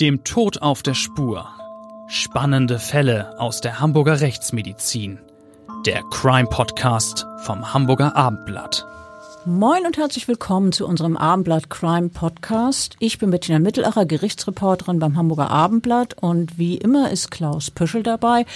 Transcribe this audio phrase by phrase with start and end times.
[0.00, 1.48] Dem Tod auf der Spur.
[2.06, 5.18] Spannende Fälle aus der Hamburger Rechtsmedizin.
[5.86, 8.86] Der Crime Podcast vom Hamburger Abendblatt.
[9.44, 12.94] Moin und herzlich willkommen zu unserem Abendblatt Crime Podcast.
[13.00, 18.46] Ich bin Bettina Mittelacher, Gerichtsreporterin beim Hamburger Abendblatt und wie immer ist Klaus Püschel dabei,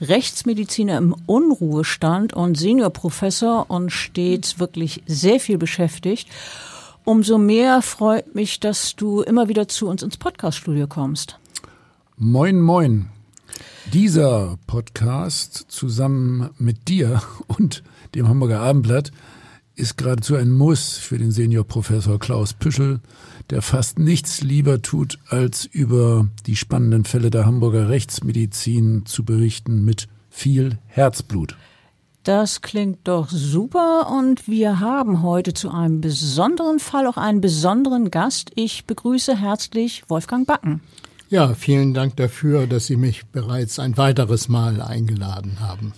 [0.00, 6.26] Rechtsmediziner im Unruhestand und Seniorprofessor und stets wirklich sehr viel beschäftigt.
[7.08, 11.38] Umso mehr freut mich, dass du immer wieder zu uns ins Podcaststudio kommst.
[12.16, 13.06] Moin, moin.
[13.92, 17.84] Dieser Podcast zusammen mit dir und
[18.16, 19.12] dem Hamburger Abendblatt
[19.76, 22.98] ist geradezu ein Muss für den Seniorprofessor Klaus Püschel,
[23.50, 29.84] der fast nichts lieber tut, als über die spannenden Fälle der Hamburger Rechtsmedizin zu berichten
[29.84, 31.56] mit viel Herzblut.
[32.26, 38.10] Das klingt doch super und wir haben heute zu einem besonderen Fall auch einen besonderen
[38.10, 38.50] Gast.
[38.56, 40.80] Ich begrüße herzlich Wolfgang Backen.
[41.30, 45.92] Ja, vielen Dank dafür, dass Sie mich bereits ein weiteres Mal eingeladen haben.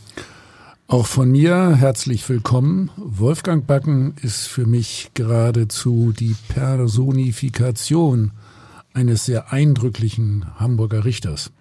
[0.86, 2.90] Auch von mir herzlich willkommen.
[2.98, 8.32] Wolfgang Backen ist für mich geradezu die Personifikation
[8.92, 11.52] eines sehr eindrücklichen Hamburger Richters.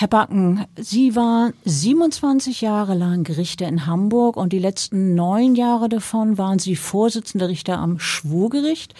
[0.00, 5.90] Herr Backen, Sie waren 27 Jahre lang Richter in Hamburg und die letzten neun Jahre
[5.90, 8.94] davon waren Sie Vorsitzender Richter am Schwurgericht.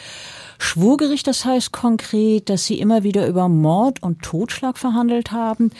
[0.59, 5.71] Schwurgericht, das heißt konkret, dass Sie immer wieder über Mord und Totschlag verhandelt haben.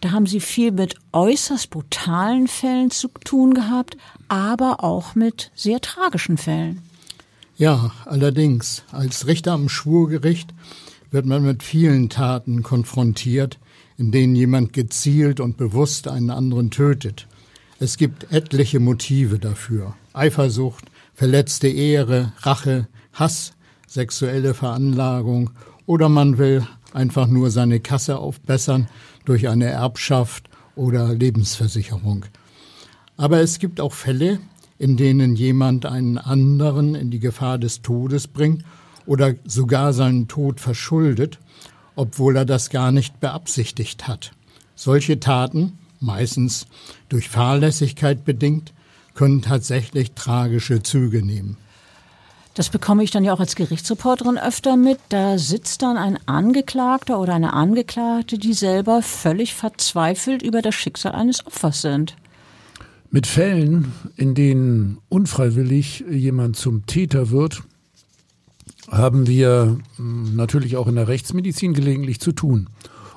[0.00, 5.80] Da haben Sie viel mit äußerst brutalen Fällen zu tun gehabt, aber auch mit sehr
[5.80, 6.82] tragischen Fällen.
[7.56, 8.82] Ja, allerdings.
[8.90, 10.52] Als Richter am Schwurgericht
[11.12, 13.60] wird man mit vielen Taten konfrontiert,
[13.98, 17.26] in denen jemand gezielt und bewusst einen anderen tötet.
[17.78, 19.94] Es gibt etliche Motive dafür.
[20.12, 23.52] Eifersucht, verletzte Ehre, Rache, Hass,
[23.86, 25.50] sexuelle Veranlagung
[25.86, 28.88] oder man will einfach nur seine Kasse aufbessern
[29.24, 32.26] durch eine Erbschaft oder Lebensversicherung.
[33.16, 34.40] Aber es gibt auch Fälle,
[34.78, 38.64] in denen jemand einen anderen in die Gefahr des Todes bringt
[39.06, 41.38] oder sogar seinen Tod verschuldet
[41.96, 44.32] obwohl er das gar nicht beabsichtigt hat.
[44.76, 46.66] Solche Taten, meistens
[47.08, 48.72] durch Fahrlässigkeit bedingt,
[49.14, 51.56] können tatsächlich tragische Züge nehmen.
[52.54, 54.98] Das bekomme ich dann ja auch als Gerichtsreporterin öfter mit.
[55.10, 61.12] Da sitzt dann ein Angeklagter oder eine Angeklagte, die selber völlig verzweifelt über das Schicksal
[61.12, 62.16] eines Opfers sind.
[63.10, 67.62] Mit Fällen, in denen unfreiwillig jemand zum Täter wird,
[68.90, 72.68] haben wir hm, natürlich auch in der Rechtsmedizin gelegentlich zu tun.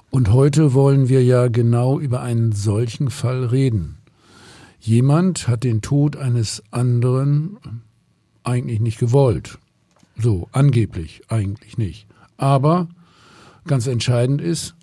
[0.09, 3.97] Und heute wollen wir ja genau über einen solchen Fall reden.
[4.79, 7.57] Jemand hat den Tod eines anderen
[8.43, 9.59] eigentlich nicht gewollt.
[10.17, 12.07] So, angeblich eigentlich nicht.
[12.37, 12.87] Aber
[13.67, 14.75] ganz entscheidend ist,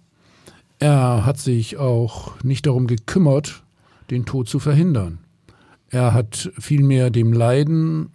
[0.78, 3.62] er hat sich auch nicht darum gekümmert,
[4.10, 5.18] den Tod zu verhindern.
[5.90, 8.10] Er hat vielmehr dem Leiden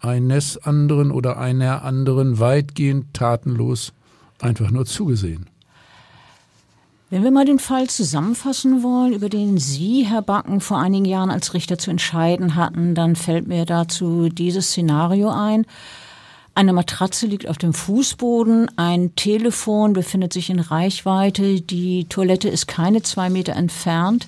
[0.00, 3.92] eines anderen oder einer anderen weitgehend tatenlos
[4.40, 5.46] einfach nur zugesehen.
[7.10, 11.30] Wenn wir mal den Fall zusammenfassen wollen, über den Sie, Herr Backen, vor einigen Jahren
[11.30, 15.66] als Richter zu entscheiden hatten, dann fällt mir dazu dieses Szenario ein.
[16.54, 22.66] Eine Matratze liegt auf dem Fußboden, ein Telefon befindet sich in Reichweite, die Toilette ist
[22.66, 24.26] keine zwei Meter entfernt.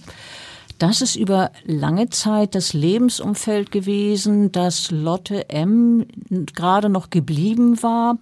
[0.78, 6.06] Das ist über lange Zeit das Lebensumfeld gewesen, dass Lotte M.
[6.52, 8.18] gerade noch geblieben war.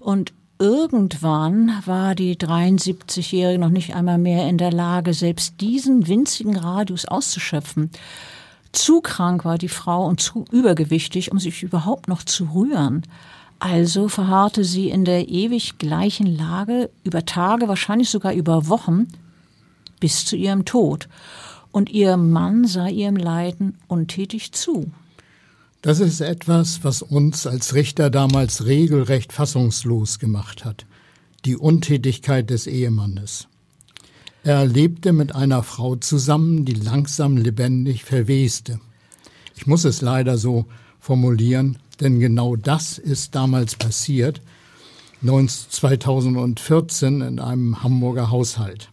[0.00, 6.56] Und irgendwann war die 73-Jährige noch nicht einmal mehr in der Lage, selbst diesen winzigen
[6.56, 7.90] Radius auszuschöpfen.
[8.72, 13.02] Zu krank war die Frau und zu übergewichtig, um sich überhaupt noch zu rühren.
[13.58, 19.08] Also verharrte sie in der ewig gleichen Lage über Tage, wahrscheinlich sogar über Wochen,
[20.00, 21.08] bis zu ihrem Tod
[21.72, 24.92] und ihr Mann sah ihrem Leiden untätig zu.
[25.80, 30.86] Das ist etwas, was uns als Richter damals regelrecht fassungslos gemacht hat.
[31.44, 33.48] Die Untätigkeit des Ehemannes.
[34.44, 38.80] Er lebte mit einer Frau zusammen, die langsam lebendig verweste.
[39.56, 40.66] Ich muss es leider so
[41.00, 44.40] formulieren, denn genau das ist damals passiert,
[45.20, 48.91] 2014 in einem Hamburger Haushalt.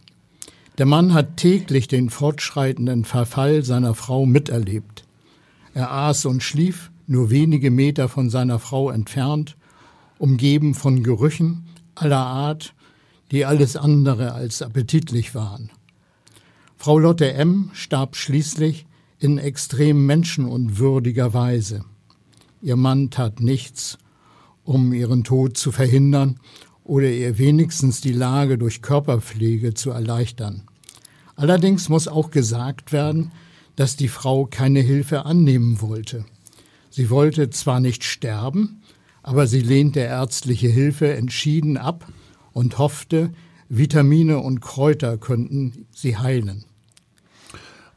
[0.80, 5.04] Der Mann hat täglich den fortschreitenden Verfall seiner Frau miterlebt.
[5.74, 9.58] Er aß und schlief nur wenige Meter von seiner Frau entfernt,
[10.16, 12.72] umgeben von Gerüchen aller Art,
[13.30, 15.70] die alles andere als appetitlich waren.
[16.78, 17.68] Frau Lotte M.
[17.74, 18.86] starb schließlich
[19.18, 21.84] in extrem menschenunwürdiger Weise.
[22.62, 23.98] Ihr Mann tat nichts,
[24.64, 26.40] um ihren Tod zu verhindern
[26.84, 30.62] oder ihr wenigstens die Lage durch Körperpflege zu erleichtern.
[31.40, 33.32] Allerdings muss auch gesagt werden,
[33.74, 36.26] dass die Frau keine Hilfe annehmen wollte.
[36.90, 38.82] Sie wollte zwar nicht sterben,
[39.22, 42.06] aber sie lehnte ärztliche Hilfe entschieden ab
[42.52, 43.32] und hoffte,
[43.70, 46.66] Vitamine und Kräuter könnten sie heilen.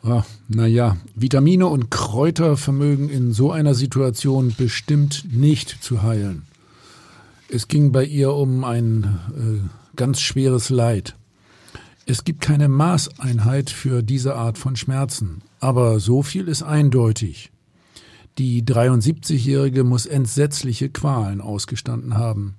[0.03, 6.43] Ah, naja, Vitamine und Kräuter vermögen in so einer Situation bestimmt nicht zu heilen.
[7.49, 9.03] Es ging bei ihr um ein
[9.35, 11.17] äh, ganz schweres Leid.
[12.05, 17.49] Es gibt keine Maßeinheit für diese Art von Schmerzen, aber so viel ist eindeutig.
[18.37, 22.55] Die 73-Jährige muss entsetzliche Qualen ausgestanden haben,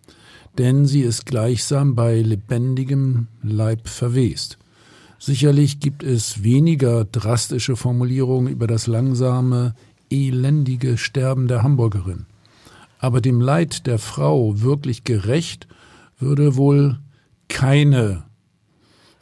[0.56, 4.56] denn sie ist gleichsam bei lebendigem Leib verwest.
[5.18, 9.74] Sicherlich gibt es weniger drastische Formulierungen über das langsame,
[10.08, 12.24] elendige Sterben der Hamburgerin.
[12.98, 15.68] Aber dem Leid der Frau wirklich gerecht
[16.18, 16.98] würde wohl
[17.48, 18.24] keine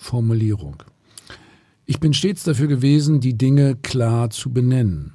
[0.03, 0.83] Formulierung.
[1.87, 5.13] Ich bin stets dafür gewesen, die Dinge klar zu benennen.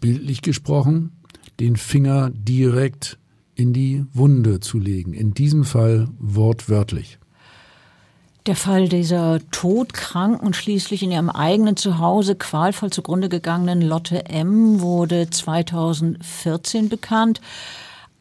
[0.00, 1.12] Bildlich gesprochen,
[1.60, 3.18] den Finger direkt
[3.54, 5.14] in die Wunde zu legen.
[5.14, 7.18] In diesem Fall wortwörtlich.
[8.46, 14.80] Der Fall dieser todkranken und schließlich in ihrem eigenen Zuhause qualvoll zugrunde gegangenen Lotte M.
[14.80, 17.40] wurde 2014 bekannt.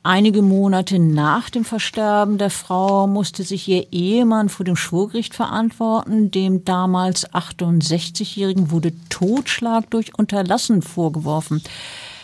[0.08, 6.30] Einige Monate nach dem Versterben der Frau musste sich ihr Ehemann vor dem Schwurgericht verantworten.
[6.30, 11.64] Dem damals 68-Jährigen wurde Totschlag durch Unterlassen vorgeworfen.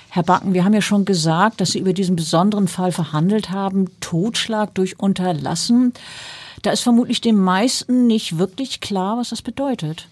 [0.10, 3.89] Herr Backen, wir haben ja schon gesagt, dass Sie über diesen besonderen Fall verhandelt haben.
[4.00, 5.94] Totschlag durch Unterlassen.
[6.62, 10.07] Da ist vermutlich den meisten nicht wirklich klar, was das bedeutet.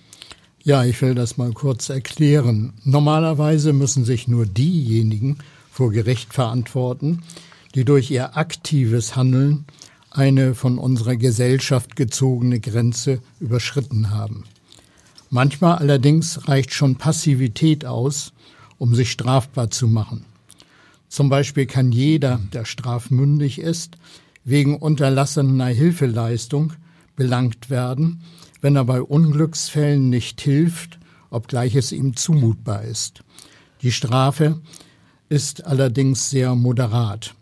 [0.63, 2.73] Ja, ich will das mal kurz erklären.
[2.83, 5.37] Normalerweise müssen sich nur diejenigen
[5.71, 7.21] vor Gericht verantworten,
[7.75, 9.65] die durch ihr aktives Handeln
[10.11, 14.45] eine von unserer Gesellschaft gezogene Grenze überschritten haben.
[15.29, 18.33] Manchmal allerdings reicht schon Passivität aus,
[18.79, 20.25] um sich strafbar zu machen.
[21.07, 23.97] Zum Beispiel kann jeder, der strafmündig ist,
[24.43, 26.73] wegen unterlassener Hilfeleistung
[27.15, 28.21] belangt werden,
[28.61, 30.99] wenn er bei Unglücksfällen nicht hilft,
[31.29, 33.23] obgleich es ihm zumutbar ist.
[33.81, 34.59] Die Strafe
[35.29, 37.35] ist allerdings sehr moderat.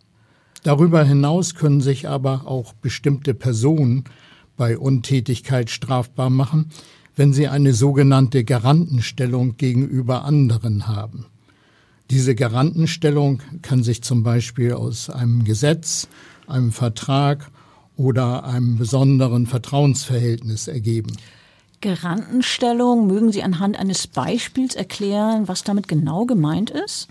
[0.68, 4.04] Darüber hinaus können sich aber auch bestimmte Personen
[4.58, 6.72] bei Untätigkeit strafbar machen,
[7.16, 11.26] wenn sie eine sogenannte Garantenstellung gegenüber anderen haben.
[12.10, 16.10] Diese Garantenstellung kann sich zum Beispiel aus einem Gesetz,
[16.48, 17.50] einem Vertrag
[17.96, 21.16] oder einem besonderen Vertrauensverhältnis ergeben.
[21.80, 27.08] Garantenstellung, mögen Sie anhand eines Beispiels erklären, was damit genau gemeint ist?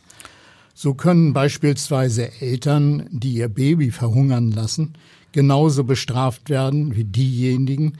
[0.78, 4.92] So können beispielsweise Eltern, die ihr Baby verhungern lassen,
[5.32, 7.94] genauso bestraft werden wie diejenigen,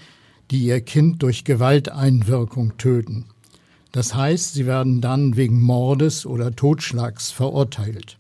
[0.50, 3.24] die ihr Kind durch Gewalteinwirkung töten.
[3.92, 8.18] Das heißt, sie werden dann wegen Mordes oder Totschlags verurteilt.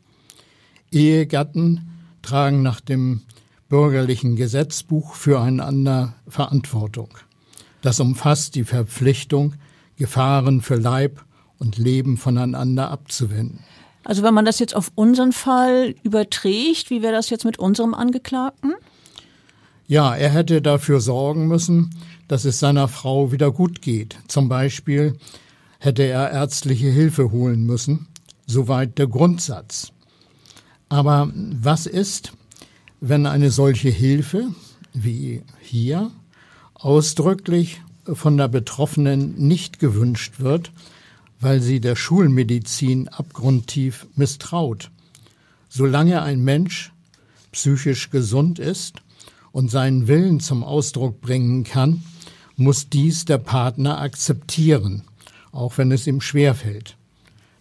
[0.90, 1.90] Ehegatten
[2.22, 3.20] tragen nach dem
[3.68, 7.10] bürgerlichen Gesetzbuch füreinander Verantwortung.
[7.82, 9.56] Das umfasst die Verpflichtung,
[9.98, 11.26] Gefahren für Leib
[11.58, 13.60] und Leben voneinander abzuwenden.
[14.06, 17.92] Also wenn man das jetzt auf unseren Fall überträgt, wie wäre das jetzt mit unserem
[17.92, 18.74] Angeklagten?
[19.88, 21.90] Ja, er hätte dafür sorgen müssen,
[22.28, 24.16] dass es seiner Frau wieder gut geht.
[24.28, 25.18] Zum Beispiel
[25.80, 28.06] hätte er ärztliche Hilfe holen müssen.
[28.46, 29.90] Soweit der Grundsatz.
[30.88, 32.30] Aber was ist,
[33.00, 34.50] wenn eine solche Hilfe,
[34.94, 36.12] wie hier,
[36.74, 40.70] ausdrücklich von der Betroffenen nicht gewünscht wird
[41.40, 44.90] weil sie der Schulmedizin abgrundtief misstraut.
[45.68, 46.92] Solange ein Mensch
[47.52, 49.02] psychisch gesund ist
[49.52, 52.02] und seinen Willen zum Ausdruck bringen kann,
[52.56, 55.02] muss dies der Partner akzeptieren,
[55.52, 56.96] auch wenn es ihm schwerfällt.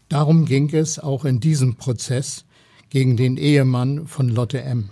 [0.10, 2.46] Darum ging es auch in diesem Prozess
[2.90, 4.90] gegen den Ehemann von Lotte M.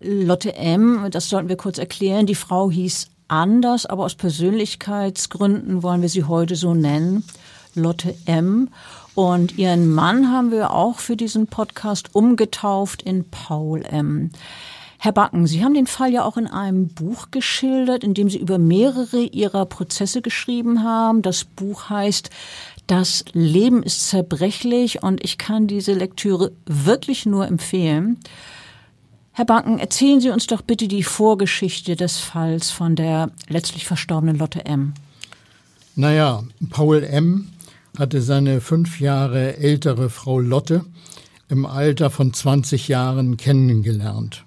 [0.00, 6.02] Lotte M., das sollten wir kurz erklären, die Frau hieß anders, aber aus Persönlichkeitsgründen wollen
[6.02, 7.24] wir sie heute so nennen.
[7.74, 8.68] Lotte M.
[9.14, 14.30] Und ihren Mann haben wir auch für diesen Podcast umgetauft in Paul M.
[14.98, 18.38] Herr Backen, Sie haben den Fall ja auch in einem Buch geschildert, in dem Sie
[18.38, 21.22] über mehrere Ihrer Prozesse geschrieben haben.
[21.22, 22.30] Das Buch heißt
[22.86, 28.18] Das Leben ist zerbrechlich und ich kann diese Lektüre wirklich nur empfehlen.
[29.32, 34.38] Herr Backen, erzählen Sie uns doch bitte die Vorgeschichte des Falls von der letztlich verstorbenen
[34.38, 34.94] Lotte M.
[35.96, 37.51] Naja, Paul M
[37.98, 40.84] hatte seine fünf Jahre ältere Frau Lotte
[41.48, 44.44] im Alter von 20 Jahren kennengelernt.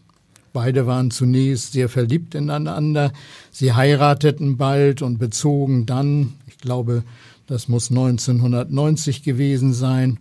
[0.54, 3.12] Beide waren zunächst sehr verliebt ineinander.
[3.52, 7.04] Sie heirateten bald und bezogen dann, ich glaube,
[7.46, 10.18] das muss 1990 gewesen sein,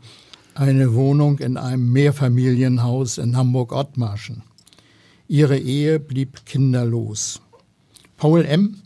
[0.55, 4.43] eine Wohnung in einem Mehrfamilienhaus in Hamburg-Ottmarschen.
[5.27, 7.41] Ihre Ehe blieb kinderlos.
[8.17, 8.83] Paul M.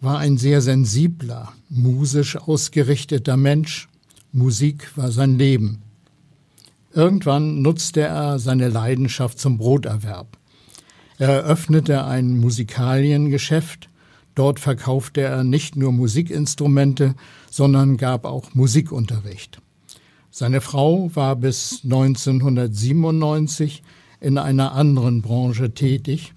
[0.00, 3.88] war ein sehr sensibler, musisch ausgerichteter Mensch.
[4.32, 5.82] Musik war sein Leben.
[6.92, 10.38] Irgendwann nutzte er seine Leidenschaft zum Broterwerb.
[11.18, 13.88] Er eröffnete ein Musikaliengeschäft.
[14.34, 17.14] Dort verkaufte er nicht nur Musikinstrumente,
[17.50, 19.60] sondern gab auch Musikunterricht.
[20.30, 23.82] Seine Frau war bis 1997
[24.20, 26.34] in einer anderen Branche tätig.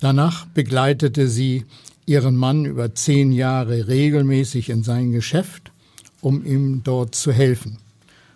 [0.00, 1.64] Danach begleitete sie
[2.08, 5.72] ihren Mann über zehn Jahre regelmäßig in sein Geschäft,
[6.22, 7.78] um ihm dort zu helfen.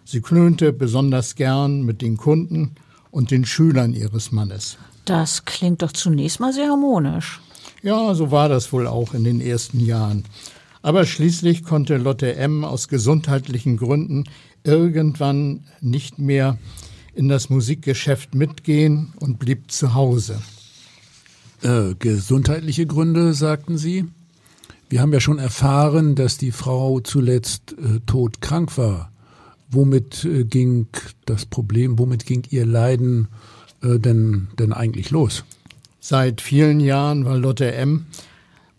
[0.05, 2.73] Sie klönte besonders gern mit den Kunden
[3.11, 4.77] und den Schülern ihres Mannes.
[5.07, 7.41] Das klingt doch zunächst mal sehr harmonisch.
[7.83, 10.25] Ja, so war das wohl auch in den ersten Jahren.
[10.83, 12.65] Aber schließlich konnte Lotte M.
[12.65, 14.25] aus gesundheitlichen Gründen
[14.65, 16.59] irgendwann nicht mehr
[17.15, 20.41] in das Musikgeschäft mitgehen und blieb zu Hause.
[21.63, 24.07] Äh, gesundheitliche Gründe, sagten Sie?
[24.89, 29.13] Wir haben ja schon erfahren, dass die Frau zuletzt äh, todkrank war.
[29.71, 30.89] Womit äh, ging
[31.25, 33.29] das Problem, womit ging ihr Leiden
[33.81, 35.45] äh, denn, denn eigentlich los?
[36.01, 38.07] Seit vielen Jahren war Lotte M.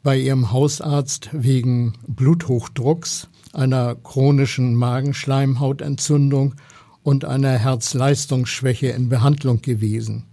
[0.03, 6.55] bei ihrem Hausarzt wegen Bluthochdrucks, einer chronischen Magenschleimhautentzündung
[7.01, 10.25] und einer Herzleistungsschwäche in Behandlung gewesen.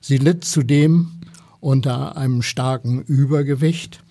[0.00, 1.12] Sie litt zudem
[1.64, 4.04] unter einem starken Übergewicht,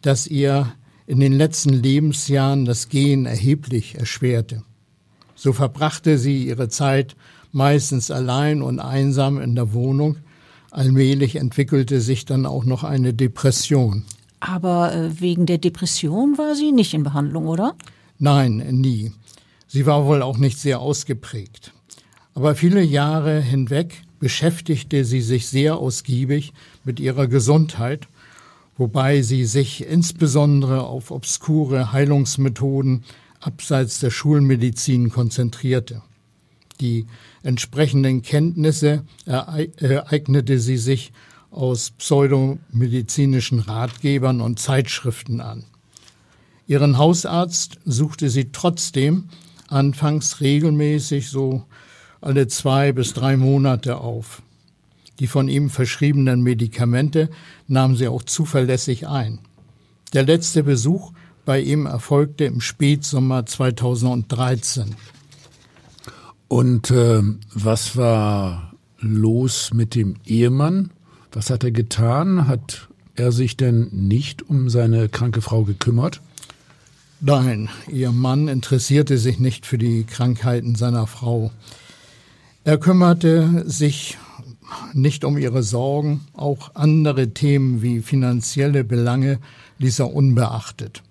[0.00, 0.72] das ihr
[1.06, 4.62] in den letzten Lebensjahren das Gehen erheblich erschwerte.
[5.34, 7.16] So verbrachte sie ihre Zeit
[7.50, 10.18] meistens allein und einsam in der Wohnung.
[10.70, 14.04] Allmählich entwickelte sich dann auch noch eine Depression.
[14.38, 17.74] Aber äh, wegen der Depression war sie nicht in Behandlung, oder?
[18.18, 19.10] Nein, nie.
[19.66, 21.72] Sie war wohl auch nicht sehr ausgeprägt.
[22.34, 28.08] Aber viele Jahre hinweg beschäftigte sie sich sehr ausgiebig mit ihrer Gesundheit,
[28.78, 33.04] wobei sie sich insbesondere auf obskure Heilungsmethoden
[33.38, 36.00] abseits der Schulmedizin konzentrierte.
[36.80, 37.04] Die
[37.42, 41.12] entsprechenden Kenntnisse ereignete sie sich
[41.50, 45.64] aus pseudomedizinischen Ratgebern und Zeitschriften an.
[46.66, 49.28] Ihren Hausarzt suchte sie trotzdem
[49.68, 51.66] anfangs regelmäßig so
[52.24, 54.42] alle zwei bis drei Monate auf.
[55.20, 57.30] Die von ihm verschriebenen Medikamente
[57.68, 59.38] nahm sie auch zuverlässig ein.
[60.12, 61.12] Der letzte Besuch
[61.44, 64.96] bei ihm erfolgte im Spätsommer 2013.
[66.48, 70.90] Und äh, was war los mit dem Ehemann?
[71.32, 72.48] Was hat er getan?
[72.48, 76.20] Hat er sich denn nicht um seine kranke Frau gekümmert?
[77.20, 81.50] Nein, ihr Mann interessierte sich nicht für die Krankheiten seiner Frau.
[82.66, 84.16] Er kümmerte sich
[84.94, 89.38] nicht um ihre Sorgen, auch andere Themen wie finanzielle Belange
[89.78, 91.02] ließ er unbeachtet.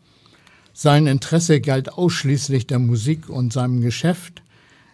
[0.74, 4.41] Sein Interesse galt ausschließlich der Musik und seinem Geschäft,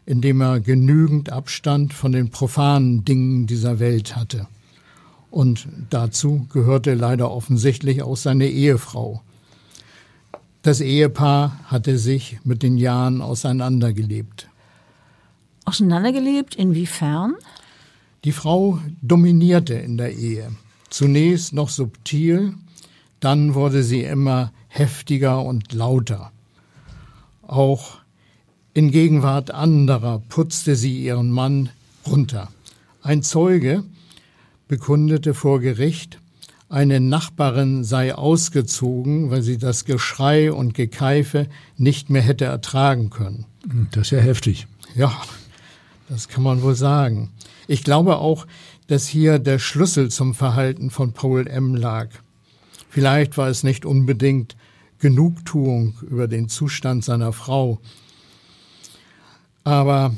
[0.05, 4.45] in dem er genügend Abstand von den profanen Dingen dieser Welt hatte.
[5.31, 9.21] Und dazu gehörte leider offensichtlich auch seine Ehefrau.
[10.61, 14.49] Das Ehepaar hatte sich mit den Jahren auseinandergelebt.
[15.69, 17.35] Auseinandergelebt inwiefern?
[18.23, 20.51] Die Frau dominierte in der Ehe.
[20.89, 22.55] Zunächst noch subtil,
[23.19, 26.31] dann wurde sie immer heftiger und lauter.
[27.43, 27.99] Auch
[28.73, 31.69] in Gegenwart anderer putzte sie ihren Mann
[32.07, 32.49] runter.
[33.03, 33.83] Ein Zeuge
[34.67, 36.19] bekundete vor Gericht,
[36.67, 41.47] eine Nachbarin sei ausgezogen, weil sie das Geschrei und Gekeife
[41.77, 43.45] nicht mehr hätte ertragen können.
[43.91, 44.65] Das ist ja heftig.
[44.95, 45.11] Ja,
[46.09, 47.31] das kann man wohl sagen.
[47.67, 48.47] Ich glaube auch,
[48.87, 51.75] dass hier der Schlüssel zum Verhalten von Paul M.
[51.75, 52.09] lag.
[52.89, 54.55] Vielleicht war es nicht unbedingt
[54.97, 57.79] Genugtuung über den Zustand seiner Frau,
[59.63, 60.15] aber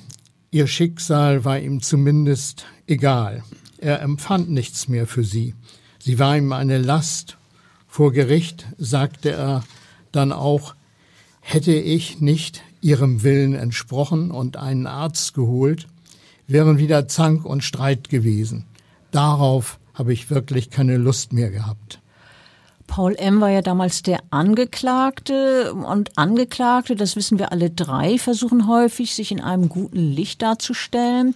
[0.50, 3.44] ihr Schicksal war ihm zumindest egal.
[3.78, 5.56] Er empfand nichts mehr für sie.
[6.00, 7.38] Sie war ihm eine Last.
[7.88, 9.64] Vor Gericht sagte er
[10.12, 10.76] dann auch,
[11.42, 15.88] hätte ich nicht ihrem Willen entsprochen und einen Arzt geholt,
[16.48, 18.66] wären wieder Zank und Streit gewesen.
[19.12, 22.00] Darauf habe ich wirklich keine Lust mehr gehabt.
[22.88, 23.40] Paul M.
[23.40, 29.32] war ja damals der Angeklagte und Angeklagte, das wissen wir alle drei, versuchen häufig, sich
[29.32, 31.34] in einem guten Licht darzustellen.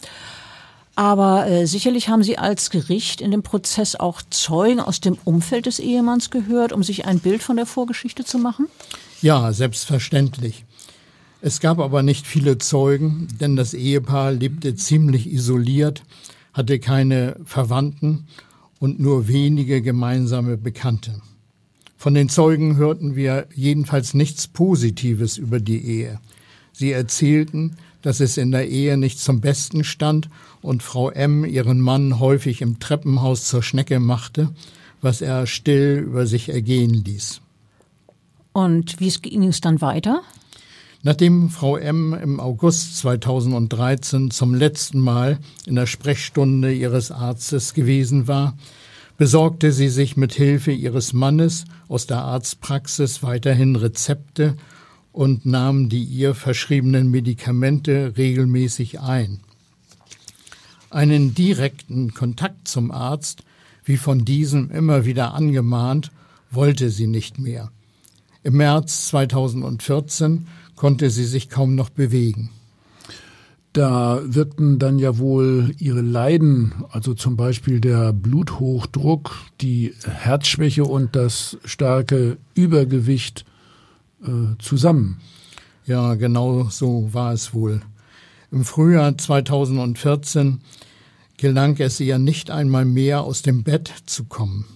[0.96, 5.66] Aber äh, sicherlich haben Sie als Gericht in dem Prozess auch Zeugen aus dem Umfeld
[5.66, 8.68] des Ehemanns gehört, um sich ein Bild von der Vorgeschichte zu machen?
[9.22, 10.65] Ja, selbstverständlich.
[11.42, 16.04] Es gab aber nicht viele Zeugen, denn das Ehepaar lebte ziemlich isoliert,
[16.54, 18.28] hatte keine Verwandten
[18.80, 21.22] und nur wenige gemeinsame Bekannte.
[21.98, 26.20] Von den Zeugen hörten wir jedenfalls nichts Positives über die Ehe.
[26.72, 30.30] Sie erzählten, dass es in der Ehe nicht zum Besten stand
[30.62, 31.46] und Frau M.
[31.46, 34.50] ihren Mann häufig im Treppenhaus zur Schnecke machte,
[35.02, 37.42] was er still über sich ergehen ließ.
[38.54, 40.22] Und wie ging es dann weiter?
[41.06, 42.16] Nachdem Frau M.
[42.16, 48.58] im August 2013 zum letzten Mal in der Sprechstunde ihres Arztes gewesen war,
[49.16, 54.58] besorgte sie sich mit Hilfe ihres Mannes aus der Arztpraxis weiterhin Rezepte
[55.12, 59.42] und nahm die ihr verschriebenen Medikamente regelmäßig ein.
[60.90, 63.44] Einen direkten Kontakt zum Arzt,
[63.84, 66.12] wie von diesem immer wieder angemahnt,
[66.50, 67.70] wollte sie nicht mehr.
[68.42, 72.50] Im März 2014 konnte sie sich kaum noch bewegen.
[73.74, 81.16] Da wirkten dann ja wohl ihre Leiden, also zum Beispiel der Bluthochdruck, die Herzschwäche und
[81.16, 83.44] das starke Übergewicht
[84.24, 85.20] äh, zusammen.
[85.86, 87.82] Ja, genau so war es wohl.
[88.50, 90.62] Im Frühjahr 2014
[91.38, 94.75] gelang es ihr nicht einmal mehr aus dem Bett zu kommen.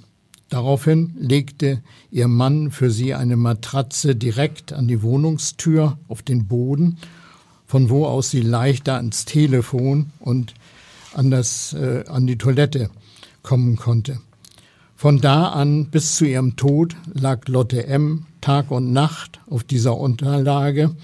[0.49, 6.97] Daraufhin legte ihr Mann für sie eine Matratze direkt an die Wohnungstür auf den Boden,
[7.67, 10.55] von wo aus sie leichter ans Telefon und
[11.13, 12.89] an, das, äh, an die Toilette
[13.43, 14.19] kommen konnte.
[14.95, 18.25] Von da an bis zu ihrem Tod lag Lotte M.
[18.41, 20.95] Tag und Nacht auf dieser Unterlage.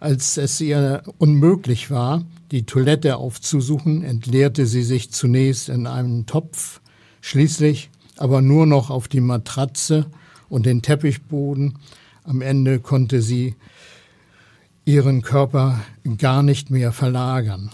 [0.00, 6.80] Als es ihr unmöglich war, die Toilette aufzusuchen, entleerte sie sich zunächst in einem Topf,
[7.20, 7.90] schließlich
[8.20, 10.06] aber nur noch auf die Matratze
[10.48, 11.78] und den Teppichboden.
[12.24, 13.56] Am Ende konnte sie
[14.84, 15.80] ihren Körper
[16.18, 17.70] gar nicht mehr verlagern.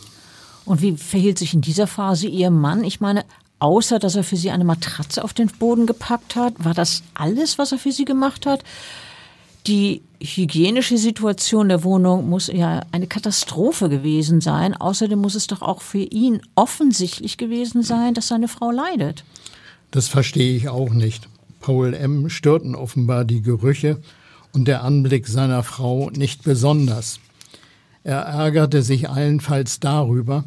[0.64, 2.84] Und wie verhielt sich in dieser Phase Ihr Mann?
[2.84, 3.24] Ich meine,
[3.58, 6.54] außer dass er für Sie eine Matratze auf den Boden gepackt hat?
[6.64, 8.62] War das alles, was er für Sie gemacht hat?
[9.66, 14.74] Die hygienische Situation der Wohnung muss ja eine Katastrophe gewesen sein.
[14.74, 19.24] Außerdem muss es doch auch für ihn offensichtlich gewesen sein, dass seine Frau leidet.
[19.96, 21.26] Das verstehe ich auch nicht.
[21.58, 22.28] Paul M.
[22.28, 23.98] störten offenbar die Gerüche
[24.52, 27.18] und der Anblick seiner Frau nicht besonders.
[28.04, 30.44] Er ärgerte sich allenfalls darüber,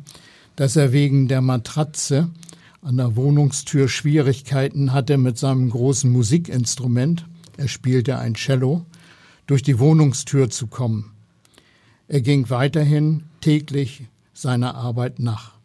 [0.55, 2.29] dass er wegen der Matratze
[2.83, 7.25] an der Wohnungstür Schwierigkeiten hatte mit seinem großen Musikinstrument,
[7.57, 8.85] er spielte ein Cello,
[9.47, 11.09] durch die Wohnungstür zu kommen.
[12.07, 15.58] Er ging weiterhin täglich seiner Arbeit nach.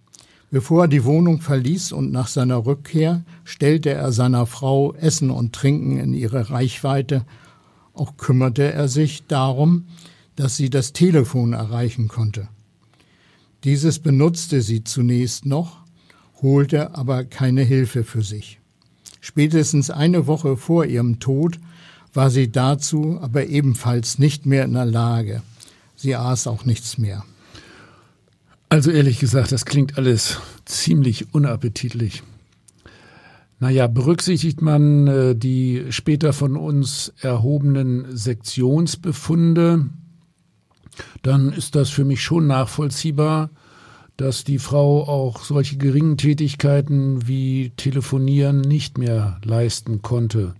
[0.50, 5.52] Bevor er die Wohnung verließ und nach seiner Rückkehr stellte er seiner Frau Essen und
[5.52, 7.24] Trinken in ihre Reichweite.
[7.92, 9.86] Auch kümmerte er sich darum,
[10.36, 12.48] dass sie das Telefon erreichen konnte.
[13.64, 15.78] Dieses benutzte sie zunächst noch,
[16.42, 18.60] holte aber keine Hilfe für sich.
[19.20, 21.58] Spätestens eine Woche vor ihrem Tod
[22.12, 25.42] war sie dazu aber ebenfalls nicht mehr in der Lage.
[25.96, 27.24] Sie aß auch nichts mehr.
[28.68, 32.22] Also ehrlich gesagt, das klingt alles ziemlich unappetitlich.
[33.60, 39.86] Naja, berücksichtigt man äh, die später von uns erhobenen Sektionsbefunde,
[41.22, 43.50] dann ist das für mich schon nachvollziehbar,
[44.16, 50.54] dass die Frau auch solche geringen Tätigkeiten wie Telefonieren nicht mehr leisten konnte.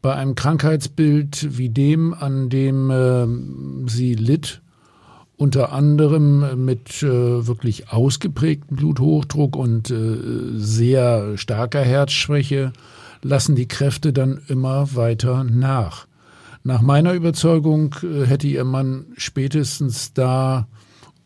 [0.00, 4.61] Bei einem Krankheitsbild wie dem, an dem äh, sie litt,
[5.42, 10.16] unter anderem mit äh, wirklich ausgeprägtem Bluthochdruck und äh,
[10.54, 12.72] sehr starker Herzschwäche,
[13.22, 16.06] lassen die Kräfte dann immer weiter nach.
[16.62, 20.68] Nach meiner Überzeugung äh, hätte ihr Mann spätestens da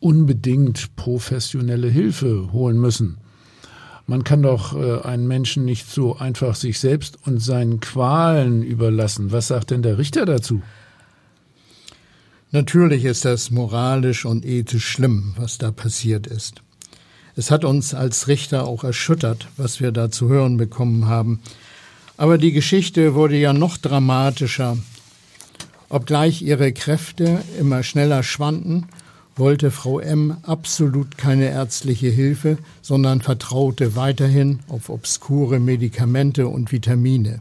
[0.00, 3.18] unbedingt professionelle Hilfe holen müssen.
[4.06, 9.30] Man kann doch äh, einen Menschen nicht so einfach sich selbst und seinen Qualen überlassen.
[9.30, 10.62] Was sagt denn der Richter dazu?
[12.56, 16.62] Natürlich ist das moralisch und ethisch schlimm, was da passiert ist.
[17.34, 21.42] Es hat uns als Richter auch erschüttert, was wir da zu hören bekommen haben.
[22.16, 24.78] Aber die Geschichte wurde ja noch dramatischer.
[25.90, 28.86] Obgleich ihre Kräfte immer schneller schwanden,
[29.36, 37.40] wollte Frau M absolut keine ärztliche Hilfe, sondern vertraute weiterhin auf obskure Medikamente und Vitamine.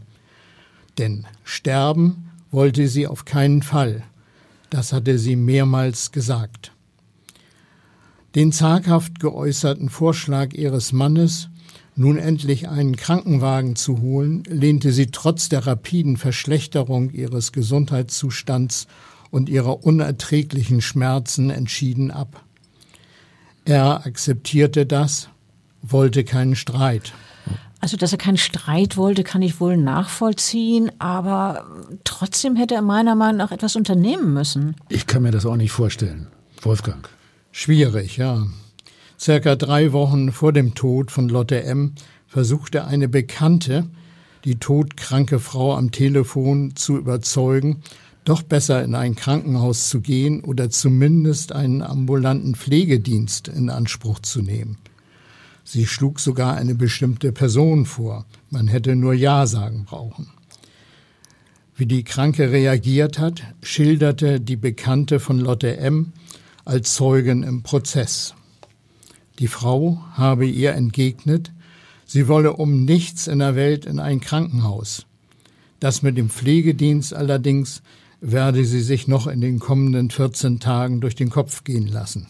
[0.97, 4.03] Denn sterben wollte sie auf keinen Fall.
[4.75, 6.73] Das hatte sie mehrmals gesagt.
[8.35, 11.47] Den zaghaft geäußerten Vorschlag ihres Mannes,
[11.95, 18.87] nun endlich einen Krankenwagen zu holen, lehnte sie trotz der rapiden Verschlechterung ihres Gesundheitszustands
[19.31, 22.43] und ihrer unerträglichen Schmerzen entschieden ab.
[23.63, 25.29] Er akzeptierte das,
[25.83, 27.13] wollte keinen Streit.
[27.85, 31.67] Also, dass er keinen Streit wollte, kann ich wohl nachvollziehen, aber
[32.03, 34.75] trotzdem hätte er meiner Meinung nach etwas unternehmen müssen.
[34.89, 36.25] Ich kann mir das auch nicht vorstellen.
[36.63, 37.07] Wolfgang.
[37.51, 38.47] Schwierig, ja.
[39.19, 41.93] Circa drei Wochen vor dem Tod von Lotte M.
[42.25, 43.85] versuchte eine Bekannte,
[44.45, 47.83] die todkranke Frau am Telefon zu überzeugen,
[48.23, 54.41] doch besser in ein Krankenhaus zu gehen oder zumindest einen ambulanten Pflegedienst in Anspruch zu
[54.41, 54.79] nehmen.
[55.67, 58.25] Sie schlug sogar eine bestimmte Person vor.
[58.51, 60.27] Man hätte nur Ja sagen brauchen.
[61.75, 66.13] Wie die Kranke reagiert hat, schilderte die Bekannte von Lotte M.
[66.63, 68.35] als Zeugin im Prozess.
[69.39, 71.51] Die Frau habe ihr entgegnet,
[72.05, 75.07] sie wolle um nichts in der Welt in ein Krankenhaus.
[75.79, 77.81] Das mit dem Pflegedienst allerdings
[78.21, 82.27] werde sie sich noch in den kommenden 14 Tagen durch den Kopf gehen lassen.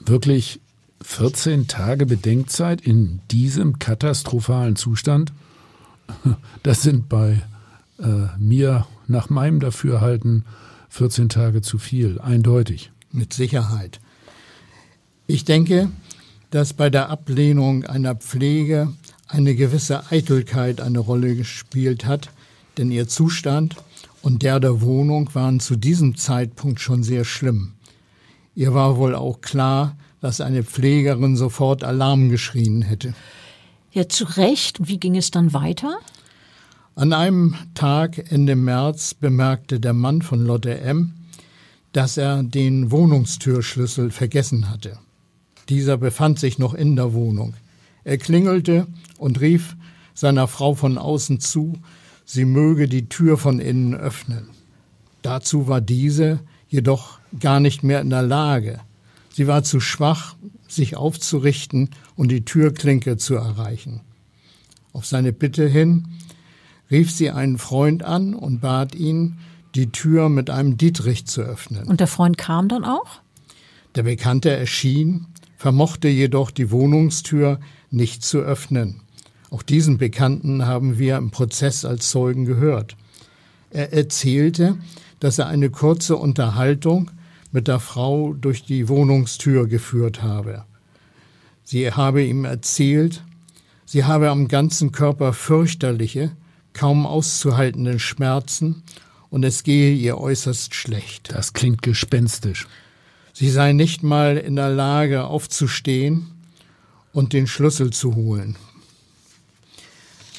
[0.00, 0.60] Wirklich
[1.02, 5.32] 14 Tage Bedenkzeit in diesem katastrophalen Zustand?
[6.62, 7.42] Das sind bei
[7.98, 10.44] äh, mir nach meinem Dafürhalten
[10.90, 12.90] 14 Tage zu viel, eindeutig.
[13.10, 14.00] Mit Sicherheit.
[15.26, 15.90] Ich denke,
[16.50, 18.92] dass bei der Ablehnung einer Pflege
[19.28, 22.30] eine gewisse Eitelkeit eine Rolle gespielt hat,
[22.76, 23.76] denn ihr Zustand
[24.22, 27.74] und der der Wohnung waren zu diesem Zeitpunkt schon sehr schlimm.
[28.54, 33.14] Ihr war wohl auch klar, dass eine Pflegerin sofort Alarm geschrien hätte.
[33.92, 34.88] Ja, zu Recht.
[34.88, 35.98] Wie ging es dann weiter?
[36.94, 41.14] An einem Tag Ende März bemerkte der Mann von Lotte M.,
[41.92, 44.98] dass er den Wohnungstürschlüssel vergessen hatte.
[45.68, 47.54] Dieser befand sich noch in der Wohnung.
[48.04, 48.86] Er klingelte
[49.18, 49.76] und rief
[50.14, 51.78] seiner Frau von außen zu,
[52.24, 54.50] sie möge die Tür von innen öffnen.
[55.22, 58.80] Dazu war diese jedoch gar nicht mehr in der Lage.
[59.38, 60.34] Sie war zu schwach,
[60.66, 64.00] sich aufzurichten und die Türklinke zu erreichen.
[64.92, 66.08] Auf seine Bitte hin
[66.90, 69.38] rief sie einen Freund an und bat ihn,
[69.76, 71.84] die Tür mit einem Dietrich zu öffnen.
[71.84, 73.20] Und der Freund kam dann auch?
[73.94, 77.60] Der Bekannte erschien, vermochte jedoch die Wohnungstür
[77.92, 79.02] nicht zu öffnen.
[79.50, 82.96] Auch diesen Bekannten haben wir im Prozess als Zeugen gehört.
[83.70, 84.78] Er erzählte,
[85.20, 87.12] dass er eine kurze Unterhaltung
[87.52, 90.64] mit der Frau durch die Wohnungstür geführt habe.
[91.64, 93.22] Sie habe ihm erzählt,
[93.84, 96.32] sie habe am ganzen Körper fürchterliche,
[96.72, 98.82] kaum auszuhaltenden Schmerzen
[99.30, 101.32] und es gehe ihr äußerst schlecht.
[101.32, 102.66] Das klingt gespenstisch.
[103.32, 106.26] Sie sei nicht mal in der Lage aufzustehen
[107.12, 108.56] und den Schlüssel zu holen.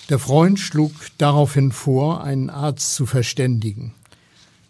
[0.10, 3.94] Der Freund schlug daraufhin vor, einen Arzt zu verständigen.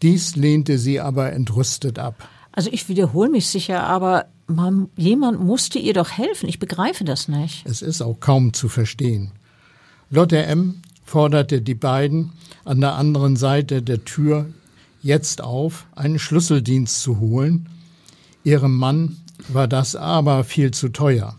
[0.01, 2.27] Dies lehnte sie aber entrüstet ab.
[2.51, 6.49] Also ich wiederhole mich sicher, aber man, jemand musste ihr doch helfen.
[6.49, 7.65] Ich begreife das nicht.
[7.65, 9.31] Es ist auch kaum zu verstehen.
[10.09, 10.81] Lotte M.
[11.03, 12.31] forderte die beiden
[12.65, 14.47] an der anderen Seite der Tür
[15.01, 17.69] jetzt auf, einen Schlüsseldienst zu holen.
[18.43, 21.37] Ihrem Mann war das aber viel zu teuer.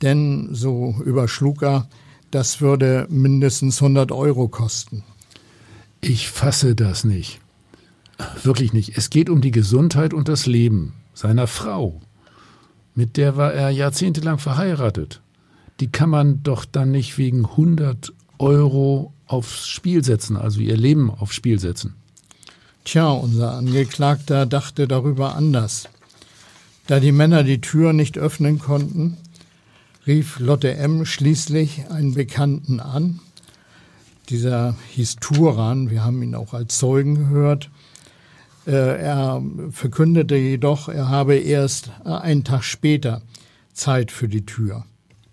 [0.00, 1.88] Denn, so überschlug er,
[2.30, 5.04] das würde mindestens 100 Euro kosten.
[6.00, 7.41] Ich fasse das nicht.
[8.42, 8.96] Wirklich nicht.
[8.96, 12.00] Es geht um die Gesundheit und das Leben seiner Frau.
[12.94, 15.20] Mit der war er jahrzehntelang verheiratet.
[15.80, 21.10] Die kann man doch dann nicht wegen 100 Euro aufs Spiel setzen, also ihr Leben
[21.10, 21.94] aufs Spiel setzen.
[22.84, 25.88] Tja, unser Angeklagter dachte darüber anders.
[26.86, 29.16] Da die Männer die Tür nicht öffnen konnten,
[30.06, 31.06] rief Lotte M.
[31.06, 33.20] schließlich einen Bekannten an.
[34.28, 37.70] Dieser hieß Turan, wir haben ihn auch als Zeugen gehört.
[38.66, 43.22] Äh, er verkündete jedoch, er habe erst einen Tag später
[43.72, 44.84] Zeit für die Tür.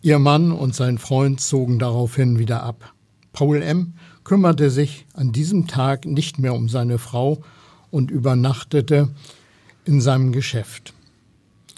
[0.02, 2.94] Ihr Mann und sein Freund zogen daraufhin wieder ab.
[3.34, 3.94] Paul M.
[4.24, 7.42] kümmerte sich an diesem Tag nicht mehr um seine Frau
[7.92, 9.10] und übernachtete
[9.86, 10.94] in seinem Geschäft.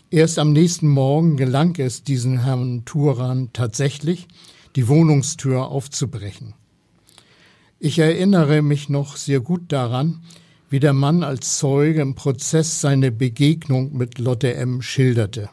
[0.10, 4.28] Erst am nächsten Morgen gelang es diesen Herrn Turan tatsächlich,
[4.76, 6.54] die Wohnungstür aufzubrechen.
[7.80, 10.22] Ich erinnere mich noch sehr gut daran,
[10.72, 14.82] wie der Mann als Zeuge im Prozess seine Begegnung mit Lotte M.
[14.82, 15.50] schilderte.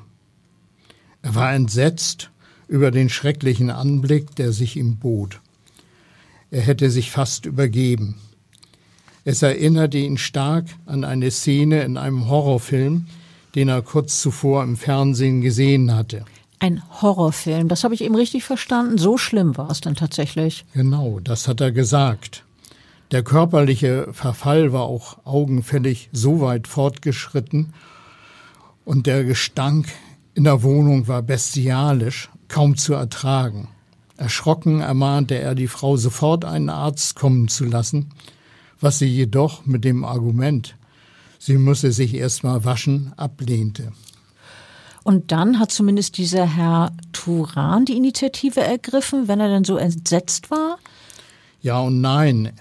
[1.23, 2.31] Er war entsetzt
[2.69, 5.41] über den schrecklichen Anblick, der sich ihm bot.
[6.53, 8.15] Er hätte sich fast übergeben.
[9.25, 13.07] Es erinnerte ihn stark an eine Szene in einem Horrorfilm,
[13.57, 16.25] den er kurz zuvor im Fernsehen gesehen hatte.
[16.61, 18.99] Ein Horrorfilm, das habe ich eben richtig verstanden.
[18.99, 20.65] So schlimm war es dann tatsächlich.
[20.75, 22.45] Genau, das hat er gesagt.
[23.11, 27.73] Der körperliche Verfall war auch augenfällig so weit fortgeschritten
[28.85, 29.89] und der Gestank
[30.35, 33.69] in der Wohnung war bestialisch, kaum zu ertragen.
[34.19, 38.11] Erschrocken ermahnte er die Frau sofort einen Arzt kommen zu lassen,
[38.81, 40.77] was sie jedoch mit dem Argument,
[41.39, 43.93] sie müsse sich erst mal waschen, ablehnte.
[45.03, 50.51] Und dann hat zumindest dieser Herr Turan die Initiative ergriffen, wenn er denn so entsetzt
[50.51, 50.79] war?
[51.63, 52.53] Ja und nein.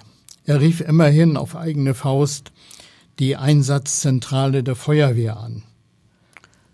[0.47, 2.53] Er rief immerhin auf eigene Faust
[3.19, 5.63] die Einsatzzentrale der Feuerwehr an.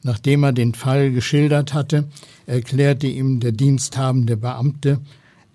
[0.03, 2.07] Nachdem er den Fall geschildert hatte,
[2.45, 5.01] erklärte ihm der diensthabende Beamte,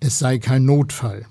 [0.00, 1.26] es sei kein Notfall.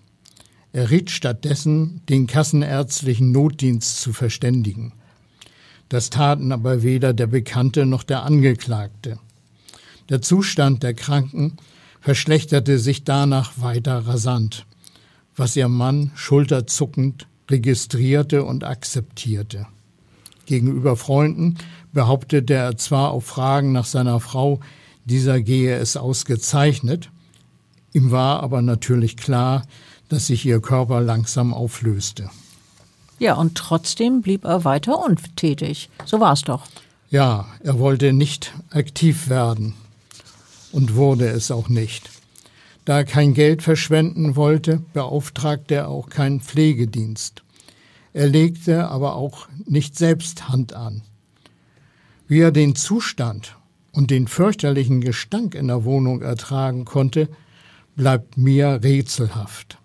[0.72, 4.94] Er riet stattdessen, den kassenärztlichen Notdienst zu verständigen.
[5.90, 9.20] Das taten aber weder der Bekannte noch der Angeklagte.
[10.08, 11.58] Der Zustand der Kranken
[12.00, 14.66] verschlechterte sich danach weiter rasant,
[15.38, 19.68] was ihr Mann schulterzuckend registrierte und akzeptierte.
[20.46, 21.58] Gegenüber Freunden
[21.94, 24.60] behauptete er zwar auf Fragen nach seiner Frau,
[25.06, 27.10] dieser gehe es ausgezeichnet,
[27.94, 29.64] ihm war aber natürlich klar,
[30.10, 32.30] dass sich ihr Körper langsam auflöste.
[33.20, 35.90] Ja, und trotzdem blieb er weiter untätig.
[36.06, 36.64] So war es doch.
[37.10, 39.74] Ja, er wollte nicht aktiv werden
[40.72, 42.10] und wurde es auch nicht.
[42.88, 47.44] Da er kein Geld verschwenden wollte, beauftragte er auch keinen Pflegedienst.
[48.14, 51.02] Er legte aber auch nicht selbst Hand an.
[52.30, 53.58] Wie er den Zustand
[53.92, 57.28] und den fürchterlichen Gestank in der Wohnung ertragen konnte,
[57.98, 59.80] bleibt mir rätselhaft.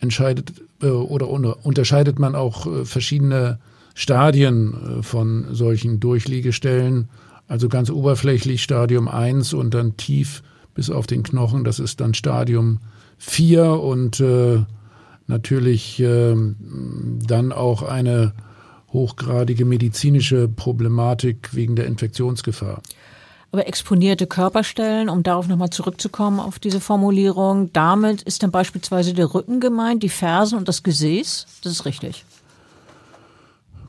[0.00, 1.28] entscheidet äh, oder
[1.64, 3.58] unterscheidet man auch äh, verschiedene
[3.94, 7.08] Stadien äh, von solchen Durchliegestellen.
[7.48, 10.42] Also ganz oberflächlich Stadium 1 und dann tief
[10.74, 12.78] bis auf den Knochen, das ist dann Stadium
[13.18, 14.22] 4 und
[15.30, 16.34] natürlich äh,
[17.26, 18.34] dann auch eine
[18.92, 22.82] hochgradige medizinische Problematik wegen der Infektionsgefahr.
[23.52, 29.34] Aber exponierte Körperstellen, um darauf nochmal zurückzukommen auf diese Formulierung, damit ist dann beispielsweise der
[29.34, 31.46] Rücken gemeint, die Fersen und das Gesäß.
[31.62, 32.24] Das ist richtig.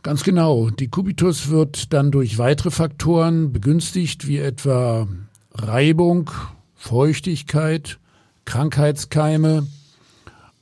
[0.02, 0.72] Ganz genau.
[0.72, 5.08] Die Kubitus wird dann durch weitere Faktoren begünstigt, wie etwa
[5.54, 6.32] Reibung,
[6.76, 8.00] Feuchtigkeit,
[8.46, 9.68] Krankheitskeime,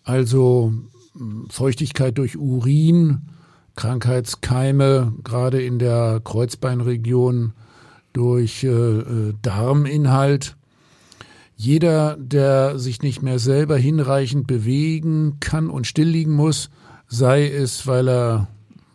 [0.04, 0.73] also
[1.17, 3.21] hm, Feuchtigkeit durch Urin,
[3.80, 7.54] Krankheitskeime, gerade in der Kreuzbeinregion
[8.12, 10.58] durch äh, äh Darminhalt.
[11.56, 16.70] Jeder, der sich nicht mehr selber hinreichend bewegen kann und still liegen muss,
[17.08, 18.48] sei es, weil er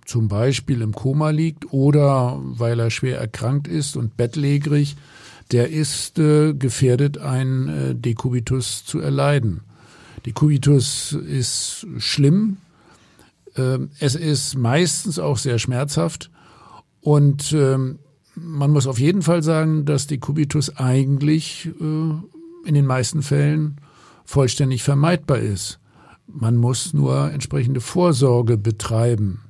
[0.05, 4.97] zum Beispiel im Koma liegt oder weil er schwer erkrankt ist und bettlägerig,
[5.51, 9.63] der ist äh, gefährdet, einen äh, Dekubitus zu erleiden.
[10.27, 12.59] Dekubitus ist schlimm.
[13.57, 16.31] Äh, es ist meistens auch sehr schmerzhaft
[17.01, 17.99] und ähm,
[18.35, 23.81] man muss auf jeden Fall sagen, dass Dekubitus eigentlich äh, in den meisten Fällen
[24.25, 25.79] vollständig vermeidbar ist.
[26.27, 29.43] Man muss nur entsprechende Vorsorge betreiben.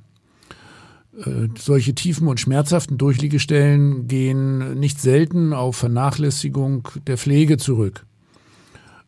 [1.17, 8.05] Äh, solche tiefen und schmerzhaften Durchliegestellen gehen nicht selten auf Vernachlässigung der Pflege zurück.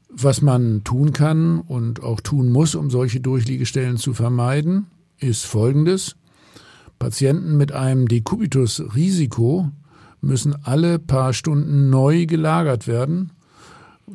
[0.10, 4.88] Was man tun kann und auch tun muss, um solche Durchliegestellen zu vermeiden,
[5.20, 6.15] ist Folgendes.
[6.98, 9.70] Patienten mit einem Dekubitus-Risiko
[10.22, 13.32] müssen alle paar Stunden neu gelagert werden